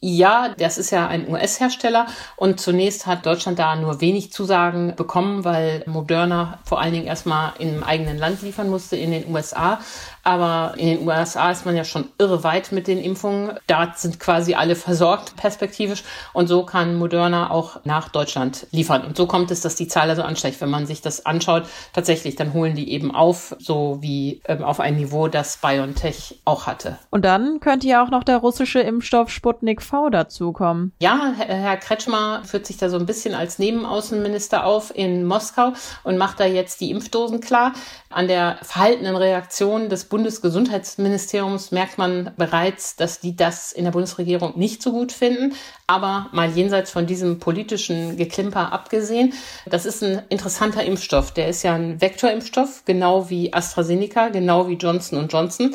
Ja, 0.00 0.54
das 0.58 0.76
ist 0.76 0.90
ja 0.90 1.08
ein 1.08 1.30
US-Hersteller 1.30 2.06
und 2.36 2.60
zunächst 2.60 3.06
hat 3.06 3.24
Deutschland 3.24 3.58
da 3.58 3.74
nur 3.74 4.02
wenig 4.02 4.32
Zusagen 4.32 4.94
bekommen, 4.96 5.44
weil 5.44 5.82
Moderna 5.86 6.58
vor 6.64 6.78
allen 6.78 6.92
Dingen 6.92 7.06
erstmal 7.06 7.54
im 7.58 7.82
eigenen 7.82 8.18
Land 8.18 8.42
liefern 8.42 8.68
musste, 8.68 8.96
in 8.96 9.12
den 9.12 9.34
USA. 9.34 9.80
Aber 10.24 10.74
in 10.76 10.88
den 10.88 11.06
USA 11.06 11.50
ist 11.50 11.66
man 11.66 11.76
ja 11.76 11.84
schon 11.84 12.08
irre 12.18 12.42
weit 12.42 12.72
mit 12.72 12.88
den 12.88 12.98
Impfungen. 12.98 13.58
Da 13.66 13.92
sind 13.94 14.18
quasi 14.18 14.54
alle 14.54 14.74
versorgt 14.74 15.36
perspektivisch. 15.36 16.02
Und 16.32 16.48
so 16.48 16.64
kann 16.64 16.96
Moderna 16.96 17.50
auch 17.50 17.84
nach 17.84 18.08
Deutschland 18.08 18.66
liefern. 18.70 19.04
Und 19.04 19.16
so 19.16 19.26
kommt 19.26 19.50
es, 19.50 19.60
dass 19.60 19.76
die 19.76 19.86
Zahl 19.86 20.08
also 20.08 20.22
ansteigt. 20.22 20.60
Wenn 20.60 20.70
man 20.70 20.86
sich 20.86 21.02
das 21.02 21.26
anschaut, 21.26 21.64
tatsächlich, 21.92 22.36
dann 22.36 22.54
holen 22.54 22.74
die 22.74 22.90
eben 22.90 23.14
auf, 23.14 23.54
so 23.58 23.98
wie 24.00 24.40
ähm, 24.46 24.64
auf 24.64 24.80
ein 24.80 24.96
Niveau, 24.96 25.28
das 25.28 25.58
BioNTech 25.58 26.40
auch 26.44 26.66
hatte. 26.66 26.98
Und 27.10 27.24
dann 27.24 27.60
könnte 27.60 27.86
ja 27.86 28.02
auch 28.02 28.10
noch 28.10 28.24
der 28.24 28.38
russische 28.38 28.80
Impfstoff 28.80 29.30
Sputnik 29.30 29.82
V 29.82 30.08
dazukommen. 30.08 30.92
Ja, 31.00 31.32
Herr 31.36 31.76
Kretschmer 31.76 32.42
führt 32.44 32.66
sich 32.66 32.78
da 32.78 32.88
so 32.88 32.96
ein 32.96 33.06
bisschen 33.06 33.34
als 33.34 33.58
Nebenaußenminister 33.58 34.64
auf 34.64 34.94
in 34.94 35.24
Moskau 35.26 35.72
und 36.02 36.16
macht 36.16 36.40
da 36.40 36.46
jetzt 36.46 36.80
die 36.80 36.90
Impfdosen 36.90 37.40
klar. 37.40 37.72
An 38.10 38.28
der 38.28 38.58
verhaltenen 38.62 39.16
Reaktion 39.16 39.88
des 39.88 40.04
Bundesgesundheitsministeriums 40.14 41.72
merkt 41.72 41.98
man 41.98 42.30
bereits, 42.36 42.94
dass 42.94 43.18
die 43.18 43.34
das 43.34 43.72
in 43.72 43.82
der 43.82 43.90
Bundesregierung 43.90 44.56
nicht 44.56 44.80
so 44.80 44.92
gut 44.92 45.10
finden. 45.10 45.56
Aber 45.88 46.28
mal 46.30 46.48
jenseits 46.50 46.92
von 46.92 47.04
diesem 47.04 47.40
politischen 47.40 48.16
Geklimper 48.16 48.72
abgesehen, 48.72 49.32
das 49.66 49.86
ist 49.86 50.04
ein 50.04 50.22
interessanter 50.28 50.84
Impfstoff. 50.84 51.32
Der 51.32 51.48
ist 51.48 51.64
ja 51.64 51.74
ein 51.74 52.00
Vektorimpfstoff, 52.00 52.84
genau 52.84 53.28
wie 53.28 53.52
AstraZeneca, 53.52 54.28
genau 54.28 54.68
wie 54.68 54.74
Johnson 54.74 55.26
Johnson. 55.26 55.74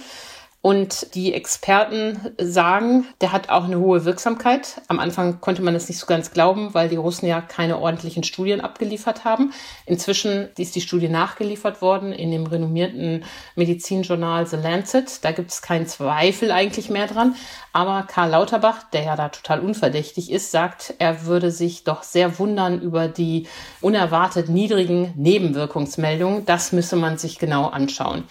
Und 0.61 1.15
die 1.15 1.33
Experten 1.33 2.19
sagen, 2.37 3.05
der 3.21 3.31
hat 3.31 3.47
auch 3.49 3.63
eine 3.63 3.79
hohe 3.79 4.03
Wirksamkeit. 4.03 4.81
Am 4.89 4.99
Anfang 4.99 5.39
konnte 5.39 5.61
man 5.61 5.73
das 5.73 5.87
nicht 5.87 5.99
so 5.99 6.05
ganz 6.05 6.31
glauben, 6.31 6.73
weil 6.73 6.89
die 6.89 6.97
Russen 6.97 7.27
ja 7.27 7.39
keine 7.39 7.79
ordentlichen 7.79 8.23
Studien 8.23 8.59
abgeliefert 8.59 9.23
haben. 9.23 9.53
Inzwischen 9.85 10.49
ist 10.57 10.75
die 10.75 10.81
Studie 10.81 11.07
nachgeliefert 11.07 11.81
worden 11.81 12.11
in 12.11 12.31
dem 12.31 12.45
renommierten 12.45 13.23
Medizinjournal 13.55 14.47
The 14.47 14.57
Lancet. 14.57 15.23
Da 15.23 15.31
gibt 15.31 15.51
es 15.51 15.61
keinen 15.61 15.87
Zweifel 15.87 16.51
eigentlich 16.51 16.89
mehr 16.89 17.07
dran. 17.07 17.35
Aber 17.71 18.03
Karl 18.03 18.31
Lauterbach, 18.31 18.83
der 18.91 19.03
ja 19.03 19.15
da 19.15 19.29
total 19.29 19.61
unverdächtig 19.61 20.29
ist, 20.29 20.51
sagt, 20.51 20.93
er 20.99 21.25
würde 21.25 21.51
sich 21.51 21.85
doch 21.85 22.03
sehr 22.03 22.37
wundern 22.37 22.81
über 22.81 23.07
die 23.07 23.47
unerwartet 23.79 24.49
niedrigen 24.49 25.13
Nebenwirkungsmeldungen. 25.15 26.45
Das 26.45 26.73
müsse 26.73 26.97
man 26.97 27.17
sich 27.17 27.39
genau 27.39 27.67
anschauen. 27.67 28.25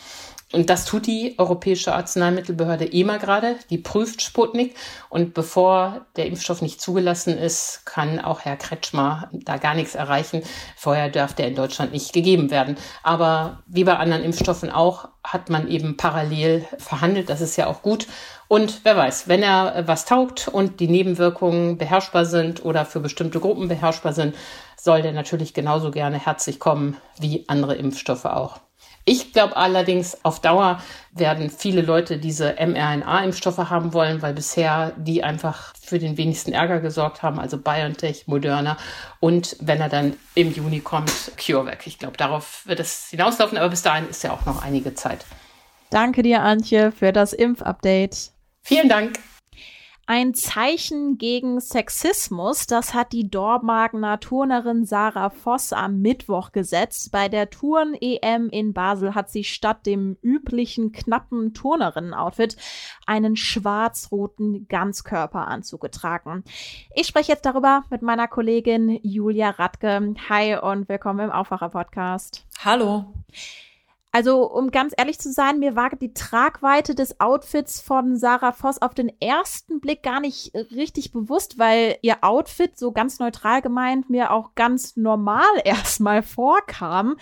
Und 0.52 0.71
das 0.71 0.87
tut 0.87 1.07
die 1.07 1.35
Europäische 1.38 1.95
Arzneimittelbehörde 1.95 2.90
EMA 2.90 3.19
gerade. 3.19 3.57
Die 3.69 3.76
prüft 3.76 4.23
Sputnik. 4.23 4.75
Und 5.11 5.35
bevor 5.35 6.07
der 6.17 6.26
Impfstoff 6.26 6.62
nicht 6.62 6.81
zugelassen 6.81 7.37
ist, 7.37 7.83
kann 7.85 8.19
auch 8.19 8.40
Herr 8.40 8.57
Kretschmer 8.57 9.28
da 9.33 9.59
gar 9.59 9.75
nichts 9.75 9.95
erreichen. 9.95 10.43
Vorher 10.75 11.11
darf 11.11 11.35
der 11.35 11.49
in 11.49 11.55
Deutschland 11.55 11.93
nicht 11.93 12.14
gegeben 12.14 12.50
werden. 12.50 12.78
Aber 13.02 13.62
wie 13.67 13.85
bei 13.85 13.97
anderen 13.97 14.25
Impfstoffen 14.25 14.71
auch, 14.71 15.09
hat 15.23 15.50
man 15.50 15.69
eben 15.69 15.99
parallel 15.99 16.64
verhandelt. 16.78 17.28
Das 17.28 17.43
ist 17.43 17.57
ja 17.57 17.67
auch 17.67 17.83
gut. 17.83 18.07
Und 18.49 18.81
wer 18.85 18.97
weiß, 18.97 19.28
wenn 19.28 19.43
er 19.43 19.87
was 19.87 20.07
taugt 20.07 20.49
und 20.49 20.81
die 20.81 20.88
Nebenwirkungen 20.88 21.76
beherrschbar 21.76 22.25
sind 22.25 22.64
oder 22.64 22.87
für 22.87 23.00
bestimmte 23.00 23.40
Gruppen 23.40 23.69
beherrschbar 23.69 24.14
sind, 24.14 24.35
soll 24.81 25.02
der 25.02 25.12
natürlich 25.12 25.52
genauso 25.52 25.90
gerne 25.90 26.19
herzlich 26.19 26.59
kommen 26.59 26.97
wie 27.19 27.45
andere 27.49 27.75
Impfstoffe 27.75 28.25
auch. 28.25 28.61
Ich 29.09 29.33
glaube 29.33 29.57
allerdings, 29.57 30.23
auf 30.23 30.41
Dauer 30.41 30.83
werden 31.12 31.49
viele 31.49 31.81
Leute 31.81 32.19
diese 32.19 32.57
mRNA-Impfstoffe 32.61 33.57
haben 33.57 33.95
wollen, 33.95 34.21
weil 34.21 34.35
bisher 34.35 34.93
die 34.99 35.25
einfach 35.25 35.73
für 35.81 35.99
den 35.99 36.19
wenigsten 36.19 36.53
Ärger 36.53 36.81
gesorgt 36.81 37.23
haben, 37.23 37.41
also 37.41 37.57
BioNTech, 37.57 38.25
Moderna 38.27 38.77
und 39.19 39.57
wenn 39.61 39.81
er 39.81 39.88
dann 39.88 40.15
im 40.35 40.53
Juni 40.53 40.81
kommt, 40.81 41.33
CureVac. 41.38 41.87
Ich 41.87 41.99
glaube, 41.99 42.19
darauf 42.19 42.67
wird 42.67 42.81
es 42.81 43.09
hinauslaufen, 43.09 43.57
aber 43.57 43.71
bis 43.71 43.81
dahin 43.81 44.11
ist 44.11 44.23
ja 44.25 44.33
auch 44.33 44.45
noch 44.45 44.62
einige 44.62 44.95
Zeit. 44.95 45.25
Danke 45.88 46.23
dir, 46.23 46.43
Antje, 46.43 46.93
für 46.93 47.12
das 47.12 47.33
Impfupdate. 47.33 48.33
Vielen 48.62 48.91
Dank. 48.91 49.19
Ein 50.11 50.33
Zeichen 50.33 51.19
gegen 51.19 51.61
Sexismus, 51.61 52.67
das 52.67 52.95
hat 52.95 53.12
die 53.12 53.31
Dormagener 53.31 54.19
Turnerin 54.19 54.87
Sarah 54.87 55.29
Voss 55.29 55.75
am 55.75 56.00
Mittwoch 56.00 56.53
gesetzt. 56.53 57.12
Bei 57.12 57.29
der 57.29 57.50
Turn-EM 57.50 58.49
in 58.49 58.73
Basel 58.73 59.15
hat 59.15 59.29
sie 59.29 59.45
statt 59.45 59.85
dem 59.85 60.17
üblichen 60.23 60.93
knappen 60.93 61.53
Turnerinnen-Outfit 61.53 62.57
einen 63.05 63.37
schwarz-roten 63.37 64.67
Ganzkörperanzug 64.69 65.83
getragen. 65.83 66.43
Ich 66.95 67.07
spreche 67.07 67.33
jetzt 67.33 67.45
darüber 67.45 67.85
mit 67.91 68.00
meiner 68.00 68.29
Kollegin 68.29 68.99
Julia 69.03 69.50
Radke. 69.50 70.15
Hi 70.31 70.57
und 70.57 70.88
willkommen 70.88 71.21
im 71.27 71.31
Aufwacher-Podcast. 71.33 72.47
Hallo. 72.65 73.12
Also, 74.11 74.50
um 74.50 74.71
ganz 74.71 74.95
ehrlich 74.97 75.19
zu 75.19 75.31
sein, 75.31 75.59
mir 75.59 75.77
war 75.77 75.91
die 75.91 76.15
Tragweite 76.15 76.95
des 76.95 77.21
Outfits 77.21 77.81
von 77.81 78.17
Sarah 78.17 78.53
Voss 78.53 78.81
auf 78.81 78.95
den 78.95 79.12
ersten 79.21 79.81
Blick 79.81 80.03
gar 80.03 80.21
nicht 80.21 80.53
richtig 80.55 81.12
bewusst, 81.12 81.59
weil 81.59 81.99
ihr 82.00 82.17
Outfit, 82.23 82.79
so 82.79 82.91
ganz 82.91 83.19
neutral 83.19 83.61
gemeint, 83.61 84.09
mir 84.09 84.33
auch 84.33 84.55
ganz 84.55 84.97
normal 84.97 85.45
erstmal 85.65 86.23
vorkam. 86.23 87.17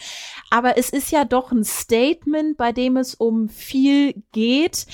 Aber 0.50 0.78
es 0.78 0.90
ist 0.90 1.10
ja 1.10 1.24
doch 1.24 1.50
ein 1.50 1.64
Statement, 1.64 2.56
bei 2.56 2.70
dem 2.70 2.96
es 2.96 3.14
um 3.16 3.48
viel 3.48 4.22
geht. 4.30 4.86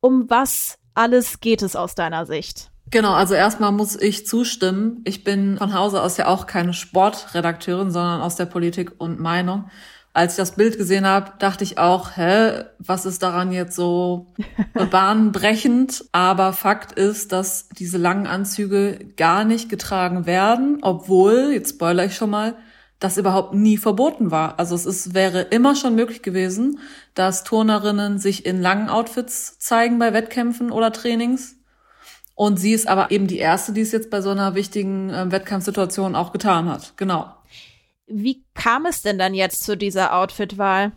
Um 0.00 0.28
was 0.28 0.78
alles 0.94 1.38
geht 1.40 1.62
es 1.62 1.76
aus 1.76 1.94
deiner 1.94 2.26
Sicht? 2.26 2.70
Genau, 2.90 3.12
also 3.12 3.34
erstmal 3.34 3.72
muss 3.72 3.96
ich 3.96 4.26
zustimmen. 4.26 5.02
Ich 5.04 5.24
bin 5.24 5.58
von 5.58 5.74
Hause 5.74 6.02
aus 6.02 6.16
ja 6.16 6.26
auch 6.26 6.46
keine 6.46 6.72
Sportredakteurin, 6.72 7.90
sondern 7.90 8.20
aus 8.20 8.36
der 8.36 8.46
Politik 8.46 8.92
und 8.98 9.20
Meinung 9.20 9.70
als 10.16 10.32
ich 10.32 10.38
das 10.38 10.52
Bild 10.52 10.78
gesehen 10.78 11.06
habe, 11.06 11.32
dachte 11.40 11.62
ich 11.62 11.76
auch, 11.76 12.16
hä, 12.16 12.64
was 12.78 13.04
ist 13.04 13.22
daran 13.22 13.52
jetzt 13.52 13.76
so 13.76 14.28
bahnbrechend? 14.90 16.06
Aber 16.12 16.54
Fakt 16.54 16.92
ist, 16.92 17.32
dass 17.32 17.68
diese 17.68 17.98
langen 17.98 18.26
Anzüge 18.26 18.98
gar 19.18 19.44
nicht 19.44 19.68
getragen 19.68 20.24
werden, 20.24 20.78
obwohl, 20.80 21.50
jetzt 21.52 21.74
spoiler 21.74 22.06
ich 22.06 22.16
schon 22.16 22.30
mal, 22.30 22.56
das 22.98 23.18
überhaupt 23.18 23.52
nie 23.52 23.76
verboten 23.76 24.30
war. 24.30 24.58
Also 24.58 24.74
es 24.74 24.86
ist, 24.86 25.12
wäre 25.12 25.42
immer 25.42 25.76
schon 25.76 25.94
möglich 25.94 26.22
gewesen, 26.22 26.78
dass 27.12 27.44
Turnerinnen 27.44 28.18
sich 28.18 28.46
in 28.46 28.62
langen 28.62 28.88
Outfits 28.88 29.58
zeigen 29.58 29.98
bei 29.98 30.14
Wettkämpfen 30.14 30.72
oder 30.72 30.94
Trainings. 30.94 31.56
Und 32.34 32.58
sie 32.58 32.72
ist 32.72 32.88
aber 32.88 33.10
eben 33.10 33.26
die 33.26 33.38
erste, 33.38 33.74
die 33.74 33.82
es 33.82 33.92
jetzt 33.92 34.08
bei 34.08 34.22
so 34.22 34.30
einer 34.30 34.54
wichtigen 34.54 35.10
äh, 35.10 35.30
Wettkampfsituation 35.30 36.14
auch 36.14 36.32
getan 36.32 36.70
hat. 36.70 36.94
Genau. 36.96 37.35
Wie 38.06 38.44
kam 38.54 38.86
es 38.86 39.02
denn 39.02 39.18
dann 39.18 39.34
jetzt 39.34 39.64
zu 39.64 39.76
dieser 39.76 40.14
Outfitwahl? 40.14 40.92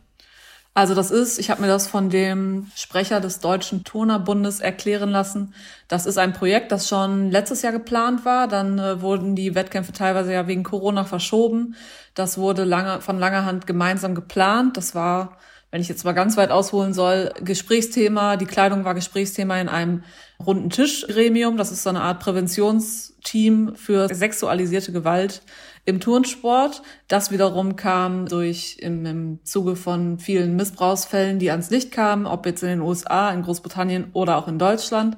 Also 0.75 0.96
das 0.96 1.12
ist, 1.12 1.39
ich 1.39 1.50
habe 1.50 1.62
mir 1.62 1.68
das 1.68 1.88
von 1.88 2.10
dem 2.10 2.72
Sprecher 2.75 3.20
des 3.20 3.39
Deutschen 3.39 3.84
Turnerbundes 3.84 4.60
erklären 4.60 5.10
lassen. 5.10 5.54
Das 5.88 6.06
ist 6.06 6.18
ein 6.18 6.32
Projekt, 6.32 6.72
das 6.72 6.88
schon 6.88 7.32
letztes 7.32 7.63
Jahr 7.63 7.74
geplant 7.74 8.24
war. 8.24 8.48
Dann 8.48 8.80
äh, 8.80 9.01
wurden 9.01 9.36
die 9.36 9.56
Wettkämpfe 9.56 9.92
teilweise 9.92 10.32
ja 10.32 10.48
wegen 10.48 10.63
Corona 10.63 11.04
verschoben. 11.04 11.75
Das 12.13 12.38
wurde 12.38 12.63
lange, 12.63 13.01
von 13.01 13.20
langer 13.20 13.46
Hand 13.46 13.68
gemeinsam 13.68 14.16
geplant. 14.16 14.78
Das 14.78 14.96
war, 14.96 15.38
wenn 15.71 15.81
ich 15.81 15.89
jetzt 15.89 16.03
mal 16.03 16.13
ganz 16.13 16.35
weit 16.35 16.51
ausholen 16.51 16.93
soll, 16.93 17.31
Gesprächsthema. 17.41 18.38
Die 18.38 18.45
Kleidung 18.45 18.85
war 18.85 18.95
Gesprächsthema 18.95 19.59
in 19.59 19.69
einem 19.69 20.03
runden 20.43 20.69
Tischgremium. 20.69 21.57
Das 21.57 21.71
ist 21.71 21.83
so 21.83 21.89
eine 21.89 22.01
Art 22.01 22.19
Präventionsteam 22.21 23.75
für 23.75 24.13
sexualisierte 24.13 24.91
Gewalt 24.91 25.43
im 25.85 25.99
Turnsport. 25.99 26.81
Das 27.07 27.31
wiederum 27.31 27.75
kam 27.75 28.27
durch 28.27 28.77
im, 28.79 29.05
im 29.05 29.39
Zuge 29.43 29.75
von 29.75 30.17
vielen 30.17 30.55
Missbrauchsfällen, 30.55 31.38
die 31.38 31.51
ans 31.51 31.69
Licht 31.69 31.91
kamen, 31.91 32.25
ob 32.25 32.45
jetzt 32.45 32.63
in 32.63 32.69
den 32.69 32.81
USA, 32.81 33.31
in 33.31 33.43
Großbritannien 33.43 34.09
oder 34.13 34.38
auch 34.38 34.47
in 34.47 34.57
Deutschland. 34.57 35.17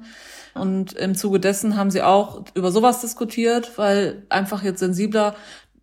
Und 0.54 0.92
im 0.92 1.14
Zuge 1.14 1.40
dessen 1.40 1.76
haben 1.76 1.90
sie 1.90 2.02
auch 2.02 2.44
über 2.54 2.70
sowas 2.70 3.00
diskutiert, 3.00 3.78
weil 3.78 4.24
einfach 4.28 4.62
jetzt 4.62 4.80
sensibler 4.80 5.34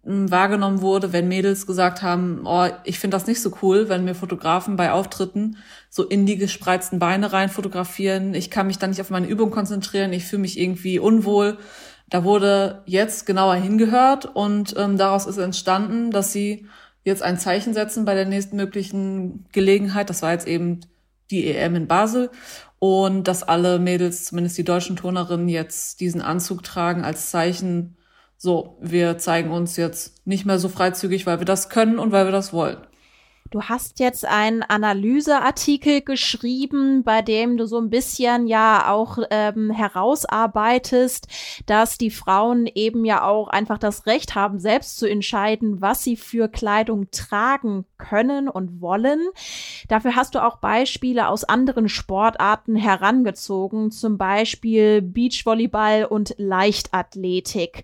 wahrgenommen 0.03 0.81
wurde, 0.81 1.11
wenn 1.11 1.27
Mädels 1.27 1.67
gesagt 1.67 2.01
haben, 2.01 2.41
oh, 2.45 2.67
ich 2.83 2.99
finde 2.99 3.15
das 3.15 3.27
nicht 3.27 3.41
so 3.41 3.51
cool, 3.61 3.89
wenn 3.89 4.05
mir 4.05 4.15
Fotografen 4.15 4.75
bei 4.75 4.91
Auftritten 4.91 5.57
so 5.89 6.03
in 6.03 6.25
die 6.25 6.37
gespreizten 6.37 6.99
Beine 6.99 7.33
rein 7.33 7.49
fotografieren. 7.49 8.33
Ich 8.33 8.49
kann 8.49 8.67
mich 8.67 8.77
dann 8.77 8.91
nicht 8.91 9.01
auf 9.01 9.09
meine 9.09 9.27
Übung 9.27 9.51
konzentrieren, 9.51 10.13
ich 10.13 10.25
fühle 10.25 10.41
mich 10.41 10.57
irgendwie 10.59 10.99
unwohl. 10.99 11.57
Da 12.09 12.23
wurde 12.23 12.81
jetzt 12.85 13.25
genauer 13.25 13.55
hingehört 13.55 14.25
und 14.25 14.73
ähm, 14.77 14.97
daraus 14.97 15.27
ist 15.27 15.37
entstanden, 15.37 16.11
dass 16.11 16.31
sie 16.31 16.65
jetzt 17.03 17.21
ein 17.21 17.37
Zeichen 17.37 17.73
setzen 17.73 18.05
bei 18.05 18.15
der 18.15 18.25
nächsten 18.25 18.55
möglichen 18.55 19.45
Gelegenheit. 19.51 20.09
Das 20.09 20.21
war 20.21 20.31
jetzt 20.31 20.47
eben 20.47 20.79
die 21.29 21.47
EM 21.47 21.75
in 21.75 21.87
Basel 21.87 22.31
und 22.79 23.27
dass 23.27 23.43
alle 23.43 23.77
Mädels, 23.77 24.25
zumindest 24.25 24.57
die 24.57 24.63
deutschen 24.63 24.95
Turnerinnen, 24.95 25.49
jetzt 25.49 25.99
diesen 25.99 26.21
Anzug 26.21 26.63
tragen 26.63 27.03
als 27.03 27.29
Zeichen 27.29 27.95
so, 28.41 28.77
wir 28.79 29.17
zeigen 29.17 29.51
uns 29.51 29.75
jetzt 29.75 30.25
nicht 30.25 30.45
mehr 30.45 30.59
so 30.59 30.69
freizügig, 30.69 31.25
weil 31.25 31.39
wir 31.39 31.45
das 31.45 31.67
können 31.67 31.99
und 31.99 32.13
weil 32.13 32.25
wir 32.25 32.31
das 32.31 32.53
wollen. 32.53 32.77
Du 33.51 33.63
hast 33.63 33.99
jetzt 33.99 34.25
einen 34.25 34.61
Analyseartikel 34.61 36.01
geschrieben, 36.01 37.03
bei 37.03 37.23
dem 37.23 37.57
du 37.57 37.65
so 37.65 37.79
ein 37.79 37.89
bisschen 37.89 38.45
ja 38.45 38.91
auch 38.91 39.17
ähm, 39.31 39.71
herausarbeitest, 39.71 41.27
dass 41.65 41.97
die 41.97 42.11
Frauen 42.11 42.67
eben 42.67 43.05
ja 43.05 43.23
auch 43.23 43.47
einfach 43.47 43.79
das 43.79 44.05
Recht 44.05 44.35
haben, 44.35 44.59
selbst 44.59 44.99
zu 44.99 45.09
entscheiden, 45.09 45.81
was 45.81 46.03
sie 46.03 46.15
für 46.15 46.47
Kleidung 46.47 47.09
tragen 47.09 47.85
können 47.97 48.49
und 48.49 48.81
wollen. 48.81 49.19
Dafür 49.87 50.15
hast 50.15 50.35
du 50.35 50.43
auch 50.43 50.57
Beispiele 50.57 51.27
aus 51.27 51.43
anderen 51.43 51.89
Sportarten 51.89 52.75
herangezogen, 52.75 53.89
zum 53.89 54.19
Beispiel 54.19 55.01
Beachvolleyball 55.01 56.05
und 56.05 56.35
Leichtathletik. 56.37 57.83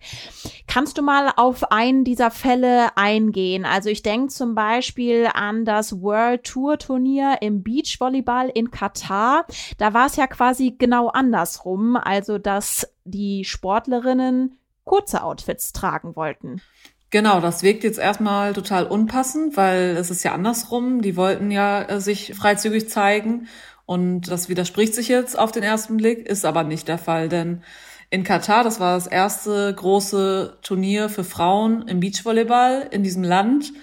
Kannst 0.68 1.00
du 1.00 1.02
mal 1.02 1.32
auf 1.36 1.72
einen 1.72 2.04
dieser 2.04 2.30
Fälle 2.30 2.96
eingehen? 2.98 3.66
Also 3.66 3.90
ich 3.90 4.04
denke 4.04 4.28
zum 4.28 4.54
Beispiel 4.54 5.28
an 5.34 5.55
an 5.56 5.66
das 5.66 6.02
World 6.02 6.44
Tour 6.44 6.78
Turnier 6.78 7.38
im 7.42 7.64
Beachvolleyball 7.64 8.50
in 8.54 8.72
Katar. 8.72 9.46
Da 9.78 9.94
war 9.94 10.08
es 10.08 10.18
ja 10.18 10.28
quasi 10.28 10.76
genau 10.78 11.08
andersrum, 11.08 11.96
also 11.96 12.38
dass 12.38 12.88
die 13.06 13.46
Sportlerinnen 13.46 14.58
kurze 14.84 15.24
Outfits 15.24 15.72
tragen 15.72 16.16
wollten. 16.16 16.62
Genau, 17.10 17.40
das 17.40 17.64
wirkt 17.64 17.84
jetzt 17.84 18.00
erstmal 18.00 18.54
total 18.54 18.86
unpassend, 18.86 19.56
weil 19.56 19.96
es 19.98 20.12
ist 20.12 20.24
ja 20.24 20.34
andersrum. 20.34 21.02
Die 21.02 21.16
wollten 21.16 21.52
ja 21.52 21.84
äh, 21.84 22.02
sich 22.02 22.34
freizügig 22.36 22.90
zeigen 22.90 23.48
und 23.86 24.30
das 24.30 24.50
widerspricht 24.50 24.94
sich 24.94 25.08
jetzt 25.08 25.40
auf 25.40 25.52
den 25.52 25.64
ersten 25.64 25.98
Blick, 25.98 26.28
ist 26.28 26.44
aber 26.44 26.64
nicht 26.64 26.88
der 26.88 26.98
Fall, 26.98 27.30
denn 27.30 27.62
in 28.10 28.24
Katar, 28.24 28.64
das 28.64 28.80
war 28.80 28.96
das 28.96 29.08
erste 29.08 29.74
große 29.74 30.58
Turnier 30.62 31.10
für 31.10 31.24
Frauen 31.24 31.88
im 31.88 32.00
Beachvolleyball 32.00 32.88
in 32.92 33.04
diesem 33.04 33.24
Land 33.24 33.74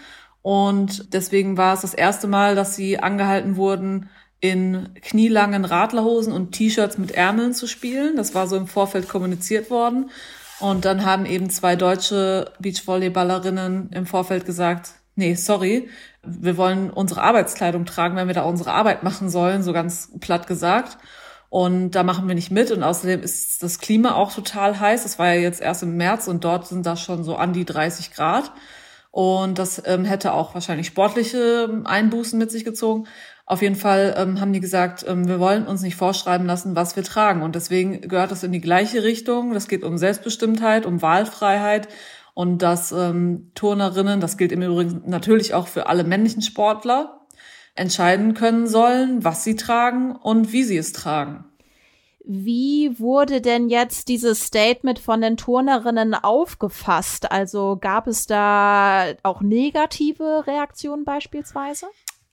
und 0.43 1.15
deswegen 1.15 1.57
war 1.57 1.75
es 1.75 1.83
das 1.83 1.95
erste 1.95 2.27
Mal, 2.27 2.57
dass 2.57 2.75
sie 2.75 2.99
angehalten 2.99 3.57
wurden, 3.57 4.11
in 4.41 4.89
knielangen 5.01 5.65
Radlerhosen 5.65 6.33
und 6.33 6.51
T-Shirts 6.51 6.99
mit 6.99 7.13
Ärmeln 7.13 7.55
zu 7.55 7.69
spielen. 7.69 8.17
Das 8.17 8.35
war 8.35 8.49
so 8.49 8.57
im 8.57 8.67
Vorfeld 8.67 9.09
kommuniziert 9.09 9.71
worden. 9.71 10.11
Und 10.59 10.85
dann 10.85 11.05
haben 11.05 11.27
eben 11.27 11.49
zwei 11.49 11.77
deutsche 11.77 12.53
Beachvolleyballerinnen 12.59 13.91
im 13.93 14.07
Vorfeld 14.07 14.45
gesagt, 14.45 14.91
nee, 15.15 15.35
sorry, 15.35 15.89
wir 16.25 16.57
wollen 16.57 16.91
unsere 16.91 17.23
Arbeitskleidung 17.23 17.85
tragen, 17.85 18.17
wenn 18.17 18.27
wir 18.27 18.35
da 18.35 18.43
unsere 18.43 18.73
Arbeit 18.73 19.05
machen 19.05 19.31
sollen, 19.31 19.63
so 19.63 19.73
ganz 19.73 20.11
platt 20.21 20.49
gesagt. 20.49 20.99
Und 21.49 21.93
da 21.93 22.03
machen 22.03 22.27
wir 22.27 22.35
nicht 22.35 22.51
mit. 22.51 22.73
Und 22.73 22.83
außerdem 22.83 23.23
ist 23.23 23.63
das 23.63 23.79
Klima 23.79 24.15
auch 24.15 24.33
total 24.35 24.81
heiß. 24.81 25.05
Das 25.05 25.21
war 25.21 25.29
ja 25.35 25.41
jetzt 25.41 25.61
erst 25.61 25.85
im 25.85 25.97
März 25.97 26.27
und 26.27 26.43
dort 26.43 26.67
sind 26.67 26.85
da 26.85 26.97
schon 26.97 27.23
so 27.23 27.37
an 27.37 27.53
die 27.53 27.65
30 27.65 28.13
Grad. 28.13 28.51
Und 29.13 29.59
das 29.59 29.81
ähm, 29.85 30.07
hätte 30.07 30.33
auch 30.33 30.55
wahrscheinlich 30.55 30.87
sportliche 30.87 31.69
ähm, 31.71 31.87
Einbußen 31.87 32.39
mit 32.39 32.51
sich 32.51 32.65
gezogen. 32.65 33.07
Auf 33.45 33.61
jeden 33.61 33.77
Fall 33.77 34.15
ähm, 34.17 34.41
haben 34.41 34.55
die 34.55 34.61
gesagt, 34.61 35.05
ähm, 35.07 35.29
wir 35.29 35.39
wollen 35.39 35.67
uns 35.67 35.83
nicht 35.83 35.97
vorschreiben 35.97 36.47
lassen, 36.47 36.75
was 36.75 36.97
wir 36.97 37.05
tragen. 37.05 37.43
Und 37.43 37.55
deswegen 37.55 38.01
gehört 38.01 38.31
das 38.31 38.43
in 38.43 38.53
die 38.53 38.63
gleiche 38.63 39.05
Richtung. 39.05 39.53
Das 39.53 39.69
geht 39.69 39.85
um 39.85 39.99
Selbstbestimmtheit, 39.99 40.87
um 40.87 41.03
Wahlfreiheit 41.03 41.89
und 42.33 42.63
dass 42.63 42.91
ähm, 42.91 43.51
Turnerinnen, 43.55 44.21
das 44.21 44.39
gilt 44.39 44.51
im 44.51 44.63
Übrigen 44.63 45.03
natürlich 45.05 45.53
auch 45.53 45.69
für 45.69 45.89
alle 45.89 46.05
männlichen 46.05 46.41
Sportler, 46.41 47.27
entscheiden 47.75 48.33
können 48.33 48.67
sollen, 48.67 49.25
was 49.25 49.45
sie 49.45 49.57
tragen 49.57 50.17
und 50.17 50.53
wie 50.53 50.63
sie 50.63 50.79
es 50.79 50.93
tragen. 50.93 51.45
Wie 52.25 52.99
wurde 52.99 53.41
denn 53.41 53.69
jetzt 53.69 54.09
dieses 54.09 54.45
Statement 54.45 54.99
von 54.99 55.21
den 55.21 55.37
Turnerinnen 55.37 56.15
aufgefasst? 56.15 57.31
Also 57.31 57.77
gab 57.81 58.07
es 58.07 58.27
da 58.27 59.07
auch 59.23 59.41
negative 59.41 60.47
Reaktionen 60.47 61.05
beispielsweise? 61.05 61.87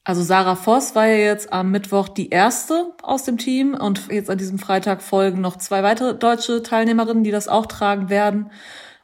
Also 0.03 0.23
Sarah 0.23 0.55
Voss 0.55 0.95
war 0.95 1.07
ja 1.07 1.17
jetzt 1.17 1.51
am 1.51 1.71
Mittwoch 1.71 2.07
die 2.07 2.29
erste 2.29 2.93
aus 3.03 3.23
dem 3.23 3.37
Team 3.37 3.73
und 3.73 4.07
jetzt 4.11 4.29
an 4.29 4.37
diesem 4.37 4.57
Freitag 4.59 5.01
folgen 5.01 5.41
noch 5.41 5.57
zwei 5.57 5.83
weitere 5.83 6.15
deutsche 6.15 6.63
Teilnehmerinnen, 6.63 7.23
die 7.23 7.31
das 7.31 7.47
auch 7.47 7.65
tragen 7.65 8.09
werden. 8.09 8.51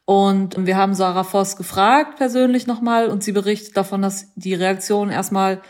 Und 0.05 0.65
wir 0.65 0.77
haben 0.77 0.93
Sarah 0.93 1.23
Voss 1.23 1.57
gefragt 1.57 2.17
persönlich 2.17 2.67
nochmal 2.67 3.09
und 3.09 3.23
sie 3.23 3.31
berichtet 3.31 3.75
davon, 3.75 4.03
dass 4.03 4.31
die 4.35 4.53
Reaktionen 4.53 5.11
erstmal 5.11 5.61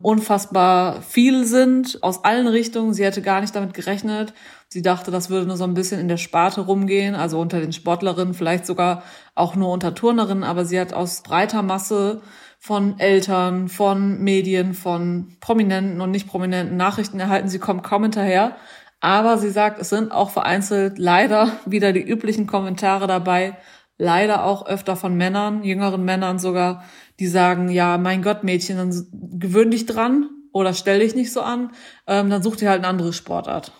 unfassbar 0.00 1.02
viel 1.02 1.44
sind 1.44 2.02
aus 2.02 2.24
allen 2.24 2.46
Richtungen. 2.46 2.94
Sie 2.94 3.04
hätte 3.04 3.22
gar 3.22 3.40
nicht 3.40 3.54
damit 3.54 3.74
gerechnet. 3.74 4.32
Sie 4.68 4.82
dachte, 4.82 5.10
das 5.10 5.30
würde 5.30 5.46
nur 5.46 5.56
so 5.56 5.64
ein 5.64 5.74
bisschen 5.74 6.00
in 6.00 6.08
der 6.08 6.18
Sparte 6.18 6.60
rumgehen, 6.60 7.14
also 7.14 7.40
unter 7.40 7.60
den 7.60 7.72
Sportlerinnen, 7.72 8.34
vielleicht 8.34 8.66
sogar 8.66 9.02
auch 9.34 9.56
nur 9.56 9.72
unter 9.72 9.94
Turnerinnen, 9.94 10.44
aber 10.44 10.64
sie 10.64 10.78
hat 10.78 10.92
aus 10.92 11.22
breiter 11.22 11.62
Masse 11.62 12.20
von 12.58 12.98
Eltern, 12.98 13.68
von 13.68 14.22
Medien, 14.22 14.74
von 14.74 15.36
prominenten 15.40 16.00
und 16.00 16.10
nicht 16.10 16.28
prominenten 16.28 16.76
Nachrichten 16.76 17.18
erhalten. 17.20 17.48
Sie 17.48 17.58
kommt 17.58 17.82
kaum 17.82 18.02
hinterher. 18.02 18.56
Aber 19.00 19.38
sie 19.38 19.50
sagt, 19.50 19.80
es 19.80 19.90
sind 19.90 20.10
auch 20.10 20.30
vereinzelt 20.30 20.98
leider 20.98 21.52
wieder 21.66 21.92
die 21.92 22.02
üblichen 22.02 22.46
Kommentare 22.46 23.06
dabei, 23.06 23.56
leider 23.96 24.44
auch 24.44 24.66
öfter 24.66 24.96
von 24.96 25.16
Männern, 25.16 25.62
jüngeren 25.62 26.04
Männern 26.04 26.38
sogar, 26.38 26.84
die 27.18 27.26
sagen, 27.26 27.68
ja, 27.68 27.98
mein 27.98 28.22
Gott, 28.22 28.44
Mädchen, 28.44 28.76
dann 28.76 29.38
gewöhn 29.38 29.70
dich 29.70 29.86
dran 29.86 30.30
oder 30.52 30.74
stell 30.74 31.00
dich 31.00 31.14
nicht 31.14 31.32
so 31.32 31.40
an, 31.40 31.72
ähm, 32.06 32.30
dann 32.30 32.42
such 32.42 32.56
dir 32.56 32.70
halt 32.70 32.80
eine 32.80 32.88
andere 32.88 33.12
Sportart. 33.12 33.72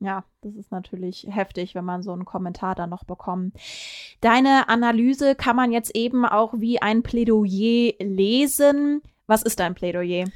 Ja, 0.00 0.24
das 0.42 0.54
ist 0.56 0.70
natürlich 0.70 1.26
heftig, 1.30 1.74
wenn 1.74 1.84
man 1.84 2.02
so 2.02 2.12
einen 2.12 2.24
Kommentar 2.24 2.74
dann 2.74 2.90
noch 2.90 3.04
bekommt. 3.04 3.54
Deine 4.20 4.68
Analyse 4.68 5.34
kann 5.34 5.56
man 5.56 5.72
jetzt 5.72 5.94
eben 5.94 6.26
auch 6.26 6.54
wie 6.58 6.82
ein 6.82 7.02
Plädoyer 7.02 7.94
lesen. 8.00 9.00
Was 9.26 9.42
ist 9.42 9.60
dein 9.60 9.74
Plädoyer? 9.74 10.26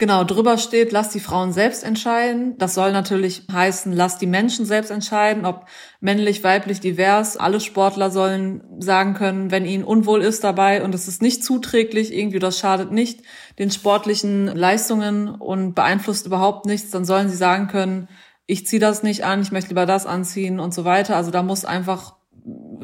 Genau, 0.00 0.24
drüber 0.24 0.56
steht, 0.56 0.92
lass 0.92 1.10
die 1.10 1.20
Frauen 1.20 1.52
selbst 1.52 1.84
entscheiden. 1.84 2.56
Das 2.56 2.74
soll 2.74 2.90
natürlich 2.90 3.42
heißen, 3.52 3.92
lass 3.92 4.16
die 4.16 4.26
Menschen 4.26 4.64
selbst 4.64 4.90
entscheiden, 4.90 5.44
ob 5.44 5.66
männlich, 6.00 6.42
weiblich, 6.42 6.80
divers. 6.80 7.36
Alle 7.36 7.60
Sportler 7.60 8.10
sollen 8.10 8.64
sagen 8.78 9.12
können, 9.12 9.50
wenn 9.50 9.66
ihnen 9.66 9.84
unwohl 9.84 10.22
ist 10.22 10.42
dabei 10.42 10.82
und 10.82 10.94
es 10.94 11.06
ist 11.06 11.20
nicht 11.20 11.44
zuträglich, 11.44 12.14
irgendwie 12.14 12.38
das 12.38 12.58
schadet 12.58 12.90
nicht 12.92 13.20
den 13.58 13.70
sportlichen 13.70 14.46
Leistungen 14.46 15.28
und 15.28 15.74
beeinflusst 15.74 16.24
überhaupt 16.24 16.64
nichts, 16.64 16.90
dann 16.90 17.04
sollen 17.04 17.28
sie 17.28 17.36
sagen 17.36 17.68
können, 17.68 18.08
ich 18.46 18.66
ziehe 18.66 18.80
das 18.80 19.02
nicht 19.02 19.26
an, 19.26 19.42
ich 19.42 19.52
möchte 19.52 19.68
lieber 19.68 19.84
das 19.84 20.06
anziehen 20.06 20.60
und 20.60 20.72
so 20.72 20.86
weiter. 20.86 21.14
Also 21.14 21.30
da 21.30 21.42
muss 21.42 21.66
einfach, 21.66 22.14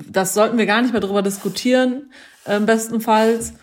das 0.07 0.35
sollten 0.35 0.59
wir 0.59 0.67
gar 0.67 0.83
nicht 0.83 0.93
mehr 0.93 1.01
drüber 1.01 1.23
diskutieren, 1.23 2.13
äh, 2.45 2.61
bestenfalls. 2.61 3.55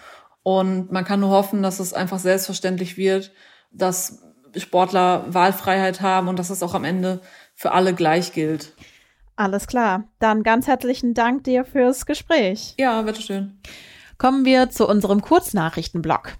Und 0.43 0.91
man 0.91 1.05
kann 1.05 1.21
nur 1.21 1.29
hoffen, 1.29 1.63
dass 1.63 1.79
es 1.79 1.93
einfach 1.93 2.19
selbstverständlich 2.19 2.97
wird, 2.97 3.31
dass 3.71 4.21
Sportler 4.57 5.25
Wahlfreiheit 5.33 6.01
haben 6.01 6.27
und 6.27 6.37
dass 6.37 6.49
es 6.49 6.61
auch 6.61 6.75
am 6.75 6.83
Ende 6.83 7.21
für 7.55 7.71
alle 7.71 7.93
gleich 7.93 8.33
gilt. 8.33 8.73
Alles 9.35 9.67
klar. 9.67 10.03
Dann 10.19 10.43
ganz 10.43 10.67
herzlichen 10.67 11.13
Dank 11.13 11.45
dir 11.45 11.65
fürs 11.65 12.05
Gespräch. 12.05 12.75
Ja, 12.77 13.01
bitteschön. 13.01 13.59
Kommen 14.17 14.45
wir 14.45 14.69
zu 14.69 14.87
unserem 14.87 15.21
Kurznachrichtenblock. 15.21 16.33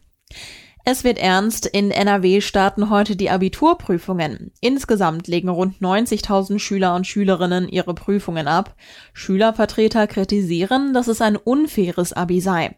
Es 0.85 1.05
wird 1.05 1.17
ernst. 1.17 1.65
In 1.65 1.91
NRW 1.91 2.41
starten 2.41 2.89
heute 2.89 3.15
die 3.15 3.29
Abiturprüfungen. 3.29 4.51
Insgesamt 4.59 5.27
legen 5.27 5.47
rund 5.47 5.79
90.000 5.79 6.59
Schüler 6.59 6.93
und 6.95 7.07
Schülerinnen 7.07 7.69
ihre 7.69 7.93
Prüfungen 7.93 8.49
ab. 8.49 8.75
Schülervertreter 9.13 10.07
kritisieren, 10.07 10.93
dass 10.93 11.07
es 11.07 11.21
ein 11.21 11.37
unfaires 11.37 12.11
Abi 12.11 12.41
sei. 12.41 12.77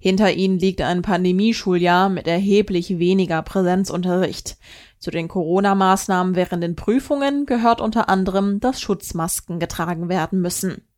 Hinter 0.00 0.32
ihnen 0.32 0.58
liegt 0.58 0.80
ein 0.80 1.02
Pandemieschuljahr 1.02 2.08
mit 2.08 2.26
erheblich 2.26 2.98
weniger 2.98 3.40
Präsenzunterricht. 3.42 4.56
Zu 4.98 5.12
den 5.12 5.28
Corona-Maßnahmen 5.28 6.34
während 6.34 6.64
den 6.64 6.74
Prüfungen 6.74 7.46
gehört 7.46 7.80
unter 7.80 8.08
anderem, 8.08 8.58
dass 8.58 8.80
Schutzmasken 8.80 9.60
getragen 9.60 10.08
werden 10.08 10.40
müssen. 10.40 10.88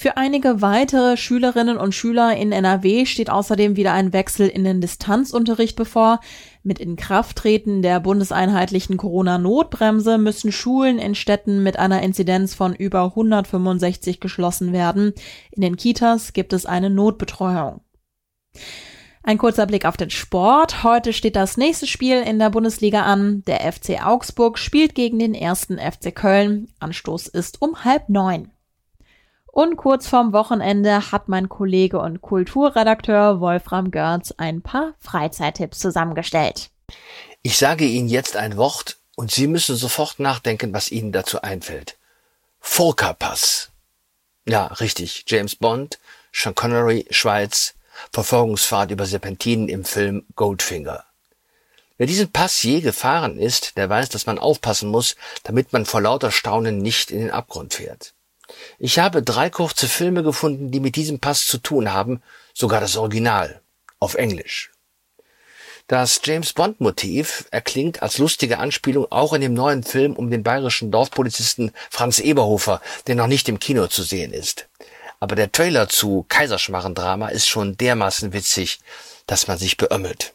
Für 0.00 0.16
einige 0.16 0.62
weitere 0.62 1.16
Schülerinnen 1.16 1.76
und 1.76 1.92
Schüler 1.92 2.36
in 2.36 2.52
NRW 2.52 3.04
steht 3.04 3.30
außerdem 3.30 3.74
wieder 3.74 3.94
ein 3.94 4.12
Wechsel 4.12 4.46
in 4.46 4.62
den 4.62 4.80
Distanzunterricht 4.80 5.74
bevor. 5.74 6.20
Mit 6.62 6.78
Inkrafttreten 6.78 7.82
der 7.82 7.98
bundeseinheitlichen 7.98 8.96
Corona-Notbremse 8.96 10.16
müssen 10.16 10.52
Schulen 10.52 11.00
in 11.00 11.16
Städten 11.16 11.64
mit 11.64 11.80
einer 11.80 12.00
Inzidenz 12.00 12.54
von 12.54 12.76
über 12.76 13.06
165 13.06 14.20
geschlossen 14.20 14.72
werden. 14.72 15.14
In 15.50 15.62
den 15.62 15.76
Kitas 15.76 16.32
gibt 16.32 16.52
es 16.52 16.64
eine 16.64 16.90
Notbetreuung. 16.90 17.80
Ein 19.24 19.38
kurzer 19.38 19.66
Blick 19.66 19.84
auf 19.84 19.96
den 19.96 20.10
Sport. 20.10 20.84
Heute 20.84 21.12
steht 21.12 21.34
das 21.34 21.56
nächste 21.56 21.88
Spiel 21.88 22.22
in 22.22 22.38
der 22.38 22.50
Bundesliga 22.50 23.02
an. 23.02 23.42
Der 23.48 23.72
FC 23.72 24.00
Augsburg 24.06 24.60
spielt 24.60 24.94
gegen 24.94 25.18
den 25.18 25.34
ersten 25.34 25.76
FC 25.76 26.14
Köln. 26.14 26.68
Anstoß 26.78 27.26
ist 27.26 27.60
um 27.60 27.82
halb 27.84 28.08
neun. 28.08 28.52
Und 29.58 29.76
kurz 29.76 30.06
vorm 30.06 30.32
Wochenende 30.32 31.10
hat 31.10 31.26
mein 31.26 31.48
Kollege 31.48 31.98
und 31.98 32.22
Kulturredakteur 32.22 33.40
Wolfram 33.40 33.90
Görz 33.90 34.32
ein 34.36 34.62
paar 34.62 34.94
Freizeittipps 35.00 35.80
zusammengestellt. 35.80 36.70
Ich 37.42 37.58
sage 37.58 37.84
Ihnen 37.84 38.06
jetzt 38.06 38.36
ein 38.36 38.56
Wort 38.56 38.98
und 39.16 39.32
Sie 39.32 39.48
müssen 39.48 39.74
sofort 39.74 40.20
nachdenken, 40.20 40.72
was 40.72 40.92
Ihnen 40.92 41.10
dazu 41.10 41.42
einfällt. 41.42 41.96
Volkerpass. 42.60 43.70
Ja, 44.46 44.66
richtig. 44.66 45.24
James 45.26 45.56
Bond, 45.56 45.98
Sean 46.32 46.54
Connery, 46.54 47.08
Schweiz, 47.10 47.74
Verfolgungsfahrt 48.12 48.92
über 48.92 49.06
Serpentinen 49.06 49.68
im 49.68 49.84
Film 49.84 50.24
Goldfinger. 50.36 51.02
Wer 51.96 52.06
diesen 52.06 52.30
Pass 52.30 52.62
je 52.62 52.80
gefahren 52.80 53.40
ist, 53.40 53.76
der 53.76 53.90
weiß, 53.90 54.08
dass 54.10 54.24
man 54.24 54.38
aufpassen 54.38 54.88
muss, 54.88 55.16
damit 55.42 55.72
man 55.72 55.84
vor 55.84 56.00
lauter 56.00 56.30
Staunen 56.30 56.78
nicht 56.78 57.10
in 57.10 57.18
den 57.18 57.32
Abgrund 57.32 57.74
fährt. 57.74 58.14
Ich 58.78 58.98
habe 58.98 59.22
drei 59.22 59.50
kurze 59.50 59.88
Filme 59.88 60.22
gefunden, 60.22 60.70
die 60.70 60.80
mit 60.80 60.96
diesem 60.96 61.20
Pass 61.20 61.46
zu 61.46 61.58
tun 61.58 61.92
haben, 61.92 62.22
sogar 62.54 62.80
das 62.80 62.96
Original, 62.96 63.60
auf 63.98 64.14
Englisch. 64.14 64.70
Das 65.88 66.20
James 66.22 66.52
Bond 66.52 66.82
Motiv 66.82 67.46
erklingt 67.50 68.02
als 68.02 68.18
lustige 68.18 68.58
Anspielung 68.58 69.10
auch 69.10 69.32
in 69.32 69.40
dem 69.40 69.54
neuen 69.54 69.82
Film 69.82 70.16
um 70.16 70.30
den 70.30 70.42
bayerischen 70.42 70.90
Dorfpolizisten 70.90 71.72
Franz 71.88 72.18
Eberhofer, 72.18 72.82
der 73.06 73.14
noch 73.14 73.26
nicht 73.26 73.48
im 73.48 73.58
Kino 73.58 73.86
zu 73.86 74.02
sehen 74.02 74.34
ist. 74.34 74.68
Aber 75.18 75.34
der 75.34 75.50
Trailer 75.50 75.88
zu 75.88 76.26
Kaiserschmarrendrama 76.28 77.28
ist 77.28 77.48
schon 77.48 77.78
dermaßen 77.78 78.34
witzig, 78.34 78.80
dass 79.26 79.48
man 79.48 79.56
sich 79.56 79.78
beömmelt. 79.78 80.34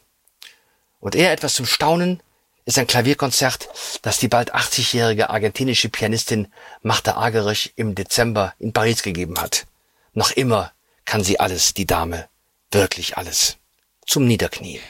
Und 1.00 1.14
eher 1.14 1.32
etwas 1.32 1.54
zum 1.54 1.68
Staunen 1.68 2.24
ist 2.66 2.78
ein 2.78 2.88
Klavierkonzert, 2.88 3.70
das 4.02 4.20
die 4.20 4.28
bald 4.28 4.56
80-jährige 4.56 5.30
argentinische 5.30 5.90
Pianistin 5.90 6.48
Marta 6.82 7.18
Agerich 7.18 7.74
im 7.76 7.96
Dezember 7.96 8.54
in 8.60 8.74
Paris 8.74 9.04
gegeben 9.04 9.40
hat. 9.40 9.66
Noch 10.14 10.32
immer 10.32 10.72
kann 11.06 11.24
sie 11.24 11.40
alles, 11.40 11.74
die 11.74 11.86
Dame. 11.86 12.28
Wirklich 12.72 13.18
alles. 13.18 13.58
Zum 14.06 14.26
Niederknien. 14.26 14.82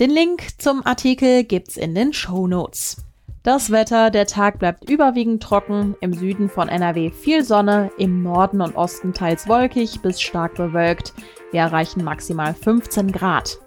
Den 0.00 0.10
Link 0.10 0.42
zum 0.58 0.84
Artikel 0.84 1.44
gibt's 1.44 1.76
in 1.76 1.94
den 1.94 2.12
Show 2.12 2.46
Notes. 2.46 2.96
Das 3.42 3.72
Wetter, 3.72 4.10
der 4.10 4.26
Tag 4.26 4.60
bleibt 4.60 4.88
überwiegend 4.88 5.42
trocken, 5.42 5.96
im 6.00 6.12
Süden 6.12 6.48
von 6.48 6.68
NRW 6.68 7.10
viel 7.10 7.42
Sonne, 7.42 7.90
im 7.98 8.22
Norden 8.22 8.60
und 8.60 8.76
Osten 8.76 9.12
teils 9.14 9.48
wolkig 9.48 10.00
bis 10.00 10.20
stark 10.20 10.54
bewölkt. 10.54 11.12
Wir 11.50 11.62
erreichen 11.62 12.04
maximal 12.04 12.54
15 12.54 13.10
Grad. 13.10 13.58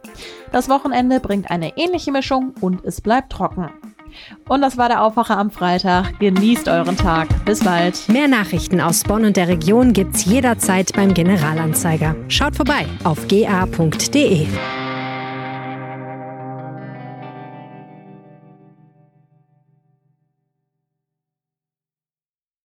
Das 0.53 0.69
Wochenende 0.69 1.19
bringt 1.19 1.51
eine 1.51 1.77
ähnliche 1.77 2.13
Mischung 2.13 2.53
und 2.61 2.85
es 2.85 3.01
bleibt 3.01 3.33
trocken. 3.33 3.69
Und 4.47 4.61
das 4.61 4.77
war 4.77 4.88
der 4.88 5.03
Aufwacher 5.03 5.38
am 5.38 5.51
Freitag. 5.51 6.19
Genießt 6.19 6.69
euren 6.69 6.95
Tag. 6.95 7.27
Bis 7.43 7.61
bald. 7.61 8.07
Mehr 8.07 8.29
Nachrichten 8.29 8.79
aus 8.79 9.03
Bonn 9.03 9.25
und 9.25 9.35
der 9.35 9.49
Region 9.49 9.91
gibt's 9.91 10.23
jederzeit 10.23 10.93
beim 10.93 11.13
Generalanzeiger. 11.13 12.15
Schaut 12.29 12.55
vorbei 12.55 12.85
auf 13.03 13.27
ga.de. 13.27 14.47